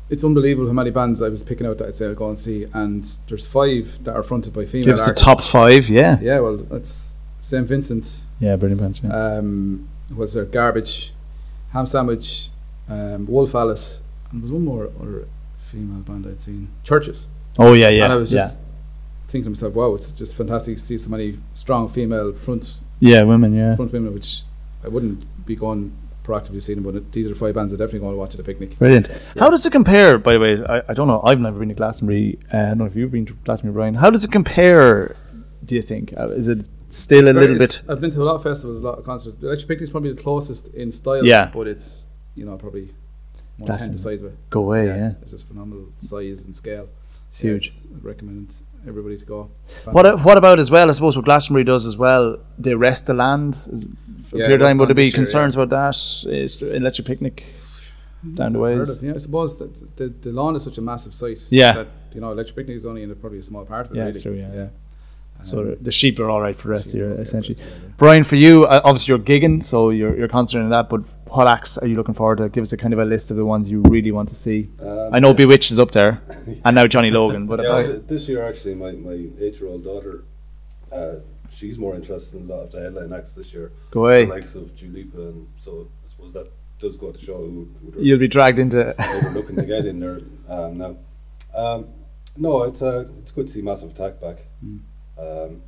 it's 0.09 0.23
unbelievable 0.23 0.67
how 0.67 0.73
many 0.73 0.89
bands 0.89 1.21
I 1.21 1.29
was 1.29 1.43
picking 1.43 1.67
out 1.67 1.77
that 1.77 1.87
I'd 1.87 1.95
say 1.95 2.07
I'll 2.07 2.15
go 2.15 2.27
and 2.27 2.37
see, 2.37 2.65
and 2.73 3.07
there's 3.27 3.45
five 3.45 4.03
that 4.03 4.15
are 4.15 4.23
fronted 4.23 4.53
by 4.53 4.65
female 4.65 4.87
Give 4.87 4.93
us 4.95 5.07
the 5.07 5.13
top 5.13 5.39
five, 5.41 5.87
yeah. 5.87 6.17
Yeah, 6.19 6.39
well, 6.39 6.57
that's 6.57 7.15
St 7.41 7.67
Vincent. 7.67 8.21
Yeah, 8.39 8.55
brilliant 8.55 8.81
bunch. 8.81 9.03
Yeah. 9.03 9.09
Um, 9.37 9.87
was 10.15 10.33
there 10.33 10.45
Garbage, 10.45 11.13
Ham 11.73 11.85
Sandwich, 11.85 12.49
um, 12.89 13.27
Wolf 13.27 13.53
Alice, 13.53 14.01
and 14.31 14.41
there 14.41 14.43
was 14.43 14.51
one 14.51 14.65
more 14.65 14.89
other 14.99 15.27
female 15.57 16.01
band 16.01 16.25
I'd 16.25 16.41
seen. 16.41 16.69
Chvrches. 16.83 17.25
oh 17.59 17.73
yeah, 17.73 17.89
yeah, 17.89 18.05
and 18.05 18.13
I 18.13 18.15
was 18.15 18.31
yeah. 18.31 18.39
just 18.39 18.59
thinking 19.27 19.43
to 19.45 19.49
myself, 19.51 19.73
wow, 19.75 19.93
it's 19.93 20.11
just 20.11 20.35
fantastic 20.35 20.75
to 20.77 20.81
see 20.83 20.97
so 20.97 21.09
many 21.09 21.37
strong 21.53 21.87
female 21.87 22.33
front 22.33 22.79
Yeah, 22.99 23.21
women, 23.21 23.53
yeah. 23.53 23.75
front 23.75 23.93
women, 23.93 24.13
which 24.13 24.41
I 24.83 24.87
wouldn't 24.87 25.45
be 25.45 25.55
going 25.55 25.93
proactively 26.23 26.61
seeing, 26.61 26.81
them, 26.81 26.91
but 26.93 27.11
these 27.11 27.25
are 27.25 27.29
the 27.29 27.35
five 27.35 27.55
bands 27.55 27.73
I 27.73 27.77
definitely 27.77 27.99
going 27.99 28.13
to 28.13 28.17
watch 28.17 28.31
at 28.33 28.37
the 28.37 28.43
picnic. 28.43 28.77
Brilliant. 28.77 29.07
How 29.39 29.49
does 29.49 29.65
it 29.65 29.71
compare, 29.71 30.17
by 30.17 30.33
the 30.33 30.39
way? 30.39 30.63
I, 30.63 30.81
I 30.89 30.93
don't 30.93 31.07
know. 31.07 31.21
I've 31.23 31.39
never 31.39 31.59
been 31.59 31.69
to 31.69 31.75
Glastonbury. 31.75 32.37
Uh, 32.53 32.57
I 32.57 32.61
don't 32.69 32.77
know 32.79 32.85
if 32.85 32.95
you've 32.95 33.11
been 33.11 33.25
to 33.25 33.33
Glastonbury, 33.43 33.73
Brian. 33.73 33.93
How 33.95 34.09
does 34.11 34.23
it 34.23 34.31
compare, 34.31 35.15
do 35.65 35.75
you 35.75 35.81
think? 35.81 36.13
Uh, 36.17 36.27
is 36.29 36.47
it 36.47 36.65
still 36.89 37.25
a 37.25 37.29
It's 37.31 37.37
little 37.39 37.57
bit. 37.57 37.81
I've 37.89 38.01
been 38.01 38.11
to 38.11 38.21
a 38.21 38.23
lot 38.25 38.35
of 38.35 38.43
festivals, 38.43 38.79
a 38.79 38.83
lot 38.83 38.99
of 38.99 39.05
concerts. 39.05 39.35
Actually, 39.35 39.47
Electric 39.47 39.67
Picnic's 39.69 39.89
probably 39.91 40.13
the 40.13 40.21
closest 40.21 40.67
in 40.75 40.91
style, 40.91 41.25
Yeah. 41.25 41.49
but 41.53 41.67
it's 41.67 42.05
you 42.35 42.45
know 42.45 42.55
probably 42.57 42.89
one 43.57 43.67
That's 43.67 43.83
tenth 43.83 43.93
the 43.93 43.99
size 44.01 44.21
of 44.21 44.31
it. 44.33 44.37
Go 44.51 44.61
away, 44.63 44.87
yeah. 44.87 45.13
it's 45.21 45.31
just 45.31 45.47
phenomenal 45.47 45.87
size 45.97 46.43
and 46.43 46.55
scale. 46.55 46.87
It's 47.29 47.43
Yeah, 47.43 47.51
huge. 47.51 47.67
it's- 47.67 47.87
recommend 48.01 48.53
everybody 48.87 49.17
to 49.17 49.25
go. 49.25 49.51
What, 49.85 50.19
what 50.23 50.37
about 50.37 50.59
as 50.59 50.71
well? 50.71 50.89
I 50.89 50.93
suppose 50.93 51.15
what 51.15 51.25
Glastonbury 51.25 51.63
does 51.63 51.85
as 51.85 51.97
well, 51.97 52.37
they 52.57 52.73
rest 52.75 53.07
the 53.07 53.13
land. 53.13 53.55
For 53.55 54.37
Yeah, 54.37 54.45
a 54.45 54.47
period 54.47 54.61
of 54.61 54.67
time, 54.67 54.77
would 54.77 54.89
there 54.89 54.95
be 54.95 55.03
this 55.03 55.13
year, 55.13 55.17
concerns 55.17 55.55
about 55.55 55.69
that? 55.69 55.95
Is 56.31 56.57
there 56.57 56.73
electric 56.73 57.05
picnic 57.07 57.43
down 58.35 58.53
the 58.53 58.59
ways? 58.59 58.97
of, 58.97 59.03
yeah, 59.03 59.13
I 59.13 59.17
suppose 59.17 59.57
that 59.57 59.95
the, 59.97 60.07
the 60.09 60.31
lawn 60.31 60.55
is 60.55 60.63
such 60.63 60.77
a 60.77 60.81
massive 60.81 61.13
site. 61.13 61.45
Yeah. 61.49 61.73
that 61.73 61.87
you 62.13 62.21
know, 62.21 62.31
Electric 62.31 62.55
Picnic 62.57 62.75
is 62.75 62.85
only 62.85 63.03
in 63.03 63.11
a, 63.11 63.15
probably 63.15 63.39
a 63.39 63.43
small 63.43 63.65
part 63.65 63.85
of 63.87 63.93
it. 63.93 63.97
Yeah, 63.97 64.05
really. 64.05 64.21
true, 64.21 64.33
yeah, 64.33 64.53
yeah. 64.53 64.67
So 65.43 65.59
Um, 65.59 65.69
the- 65.69 65.75
the 65.77 65.91
sheep 65.91 66.19
are 66.19 66.29
all 66.29 66.41
right 66.41 66.55
for 66.55 66.67
the 66.67 66.73
rest 66.73 66.87
of 66.87 66.91
the 66.93 66.97
year, 66.99 67.07
sheep 67.07 67.09
are 67.09 67.13
okay 67.13 67.17
for 67.17 67.37
essentially. 67.37 67.55
the 67.55 67.63
rest 67.63 67.73
of 67.75 67.81
the 67.81 67.87
year. 67.87 67.95
Brian, 67.97 68.23
for 68.23 68.35
you, 68.35 68.65
uh, 68.65 68.81
obviously 68.83 69.11
you're 69.13 69.19
gigging, 69.23 69.63
so 69.63 69.89
you're, 69.91 70.17
you're 70.17 70.27
concentrating 70.27 70.65
on 70.65 70.71
that. 70.71 70.89
But 70.89 71.01
what 71.31 71.47
acts 71.47 71.77
are 71.77 71.87
you 71.87 71.95
looking 71.95 72.13
forward 72.13 72.37
to? 72.39 72.49
Give 72.49 72.61
us 72.61 72.73
a 72.73 72.77
kind 72.77 72.93
of 72.93 72.99
a 72.99 73.05
list 73.05 73.31
of 73.31 73.37
the 73.37 73.45
ones 73.45 73.69
you 73.69 73.81
really 73.83 74.11
want 74.11 74.29
to 74.29 74.35
see. 74.35 74.69
Um, 74.81 75.13
I 75.13 75.19
know 75.19 75.33
Bewitched 75.33 75.71
is 75.71 75.79
up 75.79 75.91
there, 75.91 76.21
and 76.65 76.75
now 76.75 76.87
Johnny 76.87 77.09
Logan. 77.09 77.45
But 77.45 77.63
yeah, 77.63 77.83
th- 77.83 78.01
this 78.07 78.27
year 78.27 78.47
actually, 78.47 78.75
my, 78.75 78.91
my 78.91 79.13
eight-year-old 79.39 79.83
daughter, 79.83 80.25
uh, 80.91 81.15
she's 81.51 81.77
more 81.77 81.95
interested 81.95 82.39
in 82.39 82.49
a 82.49 82.53
lot 82.53 82.63
of 82.63 82.71
the 82.71 82.81
headline 82.81 83.13
acts 83.13 83.33
this 83.33 83.53
year. 83.53 83.71
go 83.91 84.05
away, 84.05 84.25
The 84.25 84.31
likes 84.31 84.55
of 84.55 84.75
Dua 84.75 84.91
Lipa, 84.91 85.21
and 85.21 85.47
so 85.55 85.87
I 86.05 86.09
suppose 86.09 86.33
that 86.33 86.51
does 86.79 86.97
go 86.97 87.11
to 87.11 87.19
show 87.19 87.37
who, 87.37 87.69
who 87.93 88.01
you'll 88.01 88.19
be 88.19 88.27
dragged 88.27 88.59
into. 88.59 88.93
looking 89.33 89.55
to 89.55 89.63
get 89.63 89.85
in 89.85 89.99
there 89.99 90.19
um, 90.49 90.77
now. 90.77 90.97
Um, 91.55 91.87
no, 92.35 92.63
it's 92.63 92.81
uh, 92.81 93.05
it's 93.19 93.31
good 93.31 93.47
to 93.47 93.53
see 93.53 93.61
Massive 93.61 93.91
Attack 93.91 94.19
back. 94.19 94.37
Mm. 94.65 94.79
Um, 95.17 95.61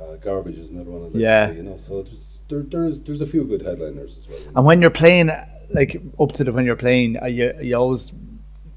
uh, 0.00 0.16
Garbage 0.16 0.58
is 0.58 0.70
another 0.70 0.90
one. 0.90 1.02
I'd 1.06 1.12
like 1.14 1.20
Yeah. 1.22 1.46
to 1.46 1.52
see, 1.52 1.56
you 1.58 1.62
know. 1.62 1.76
So 1.76 2.02
just, 2.02 2.48
there, 2.48 2.62
there's 2.62 3.00
there's 3.00 3.20
a 3.20 3.26
few 3.26 3.44
good 3.44 3.62
headliners 3.62 4.18
as 4.18 4.28
well. 4.28 4.38
you 4.38 4.44
know. 4.46 4.52
And 4.56 4.66
when 4.66 4.80
you're 4.82 4.90
playing, 4.90 5.30
like 5.70 6.00
up 6.20 6.32
to 6.32 6.44
the 6.44 6.52
when 6.52 6.64
you're 6.64 6.76
playing, 6.76 7.16
are 7.18 7.28
you, 7.28 7.50
are 7.56 7.62
you 7.62 7.76
always 7.76 8.12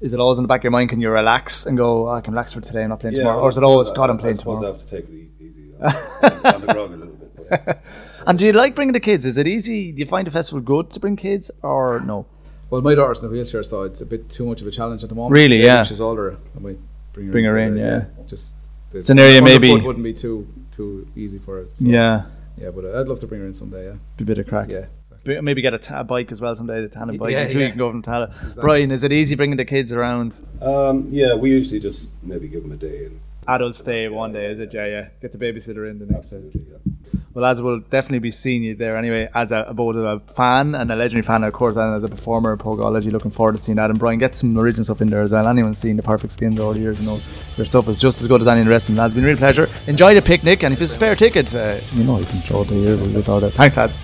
is 0.00 0.12
it 0.14 0.20
always 0.20 0.38
in 0.38 0.44
the 0.44 0.48
back 0.48 0.60
of 0.60 0.64
your 0.64 0.70
mind? 0.70 0.88
Can 0.90 1.00
you 1.00 1.10
relax 1.10 1.66
and 1.66 1.76
go, 1.76 2.08
oh, 2.08 2.12
I 2.12 2.20
can 2.22 2.32
relax 2.32 2.52
for 2.54 2.60
today, 2.62 2.82
I'm 2.84 2.88
not 2.88 3.00
playing 3.00 3.16
tomorrow, 3.16 3.40
or 3.40 3.50
is 3.50 3.58
it 3.58 3.64
always 3.64 3.90
I- 3.90 3.94
God, 3.94 4.10
I'm 4.10 4.18
playing 4.18 4.38
suppose 4.38 4.58
tomorrow? 4.60 4.74
I 4.74 4.76
have 4.78 4.86
to 4.88 4.96
take 4.96 5.08
it 5.08 5.28
easy 5.40 5.74
on, 5.80 6.54
on 6.54 6.60
the 6.66 6.72
grog 6.72 6.92
a 6.92 6.96
little 6.96 7.14
bit. 7.14 7.36
But. 7.66 7.82
And 8.26 8.38
do 8.38 8.44
you 8.46 8.52
like 8.52 8.74
bringing 8.74 8.92
the 8.92 9.00
kids? 9.00 9.24
Is 9.26 9.38
it 9.38 9.46
easy? 9.48 9.92
Do 9.92 9.98
you 10.00 10.06
find 10.06 10.26
the 10.26 10.30
festival 10.30 10.60
good 10.62 10.90
to 10.92 11.00
bring 11.00 11.16
kids, 11.16 11.50
or 11.62 12.00
no? 12.00 12.26
Well, 12.70 12.80
my 12.82 12.94
daughter's 12.94 13.20
in 13.22 13.28
a 13.28 13.32
wheelchair, 13.32 13.62
so 13.62 13.82
it's 13.82 14.00
a 14.02 14.06
bit 14.06 14.28
too 14.30 14.44
much 14.46 14.60
of 14.60 14.66
a 14.68 14.70
challenge 14.70 15.02
at 15.02 15.08
the 15.08 15.14
moment. 15.14 15.32
Really, 15.32 15.62
yeah. 15.64 15.82
She's 15.82 16.00
older. 16.00 16.36
I 16.56 16.60
might 16.60 16.78
bring 17.12 17.26
her, 17.26 17.32
Bring 17.32 17.44
her 17.46 17.58
in, 17.58 17.74
but, 17.74 17.80
yeah. 17.80 18.04
Just 18.26 18.56
the, 18.90 18.98
It's 18.98 19.10
an 19.10 19.18
area 19.18 19.38
underfoot 19.38 19.60
maybe- 19.62 19.80
wouldn't 19.86 20.04
be 20.04 20.14
too 20.14 20.46
too 20.70 21.06
easy 21.16 21.38
for 21.38 21.58
her. 21.58 21.66
So, 21.72 21.86
Yeah, 21.86 22.24
yeah, 22.56 22.70
but 22.70 22.84
I'd 22.84 23.08
love 23.08 23.20
to 23.20 23.26
bring 23.26 23.40
her 23.40 23.46
in 23.46 23.54
someday. 23.54 23.86
Yeah, 23.86 23.94
be 24.16 24.24
a 24.24 24.26
bit 24.26 24.38
of 24.38 24.46
crack. 24.46 24.68
yeah. 24.68 24.86
exactly. 25.00 25.40
Maybe 25.40 25.62
get 25.62 25.74
a 25.74 25.78
ta- 25.78 26.02
bike 26.02 26.32
as 26.32 26.40
well 26.40 26.54
someday, 26.56 26.80
the 26.82 26.88
tandem 26.88 27.16
bike. 27.16 27.32
Yeah, 27.32 27.40
and 27.40 27.50
two, 27.50 27.58
yeah. 27.58 27.66
you 27.66 27.70
can 27.72 27.78
go 27.78 27.90
from 27.90 28.02
Tallaght. 28.02 28.60
Brian, 28.60 28.90
is 28.90 29.04
it 29.04 29.12
easy 29.12 29.34
bringing 29.36 29.56
the 29.56 29.64
kids 29.64 29.92
around? 29.92 30.36
Um, 30.62 31.08
yeah, 31.10 31.34
we 31.34 31.50
usually 31.50 31.80
just 31.80 32.14
maybe 32.22 32.48
give 32.48 32.62
them 32.62 32.72
a 32.72 32.76
day 32.76 33.06
and 33.06 33.20
Adults 33.48 33.78
stay 33.78 34.08
one 34.08 34.32
day, 34.32 34.46
is 34.46 34.60
it? 34.60 34.72
Yeah, 34.72 34.86
yeah. 34.86 35.08
Get 35.20 35.32
the 35.32 35.38
babysitter 35.38 35.90
in 35.90 35.98
the 35.98 36.06
next 36.06 36.30
day. 36.30 36.40
yeah. 36.54 36.89
Well, 37.32 37.44
lads, 37.44 37.62
we'll 37.62 37.78
definitely 37.78 38.18
be 38.18 38.32
seeing 38.32 38.64
you 38.64 38.74
there 38.74 38.96
anyway, 38.96 39.28
as 39.34 39.52
a, 39.52 39.72
both 39.72 39.94
a 39.94 40.18
fan 40.34 40.74
and 40.74 40.90
a 40.90 40.96
legendary 40.96 41.22
fan, 41.22 41.44
of 41.44 41.52
course, 41.52 41.76
and 41.76 41.94
as 41.94 42.02
a 42.02 42.08
performer, 42.08 42.52
of 42.52 42.58
Pogology. 42.58 43.12
Looking 43.12 43.30
forward 43.30 43.52
to 43.52 43.58
seeing 43.58 43.76
that. 43.76 43.88
And 43.88 43.98
Brian, 44.00 44.18
get 44.18 44.34
some 44.34 44.58
original 44.58 44.84
stuff 44.84 45.00
in 45.00 45.06
there 45.06 45.22
as 45.22 45.32
well. 45.32 45.46
Anyone's 45.46 45.78
seen 45.78 45.96
the 45.96 46.02
Perfect 46.02 46.42
over 46.42 46.74
the 46.74 46.80
years, 46.80 47.00
you 47.00 47.06
know, 47.06 47.20
your 47.56 47.66
stuff 47.66 47.88
is 47.88 47.98
just 47.98 48.20
as 48.20 48.26
good 48.26 48.40
as 48.40 48.48
any 48.48 48.60
of 48.60 48.66
the 48.66 48.70
rest 48.72 48.88
of 48.88 48.96
them. 48.96 49.02
Lads, 49.02 49.12
it's 49.12 49.14
been 49.14 49.24
a 49.24 49.28
real 49.28 49.36
pleasure. 49.36 49.68
Enjoy 49.86 50.12
the 50.12 50.22
picnic, 50.22 50.64
and 50.64 50.74
if 50.74 50.82
it's 50.82 50.90
a 50.90 50.94
spare 50.94 51.14
ticket, 51.14 51.54
uh, 51.54 51.78
you 51.92 52.02
know, 52.02 52.18
you 52.18 52.26
can 52.26 52.40
throw 52.40 52.62
it 52.62 52.68
here. 52.68 52.96
We'll 52.96 53.22
sort 53.22 53.44
it. 53.44 53.50
Thanks, 53.52 53.76
lads. 53.76 53.96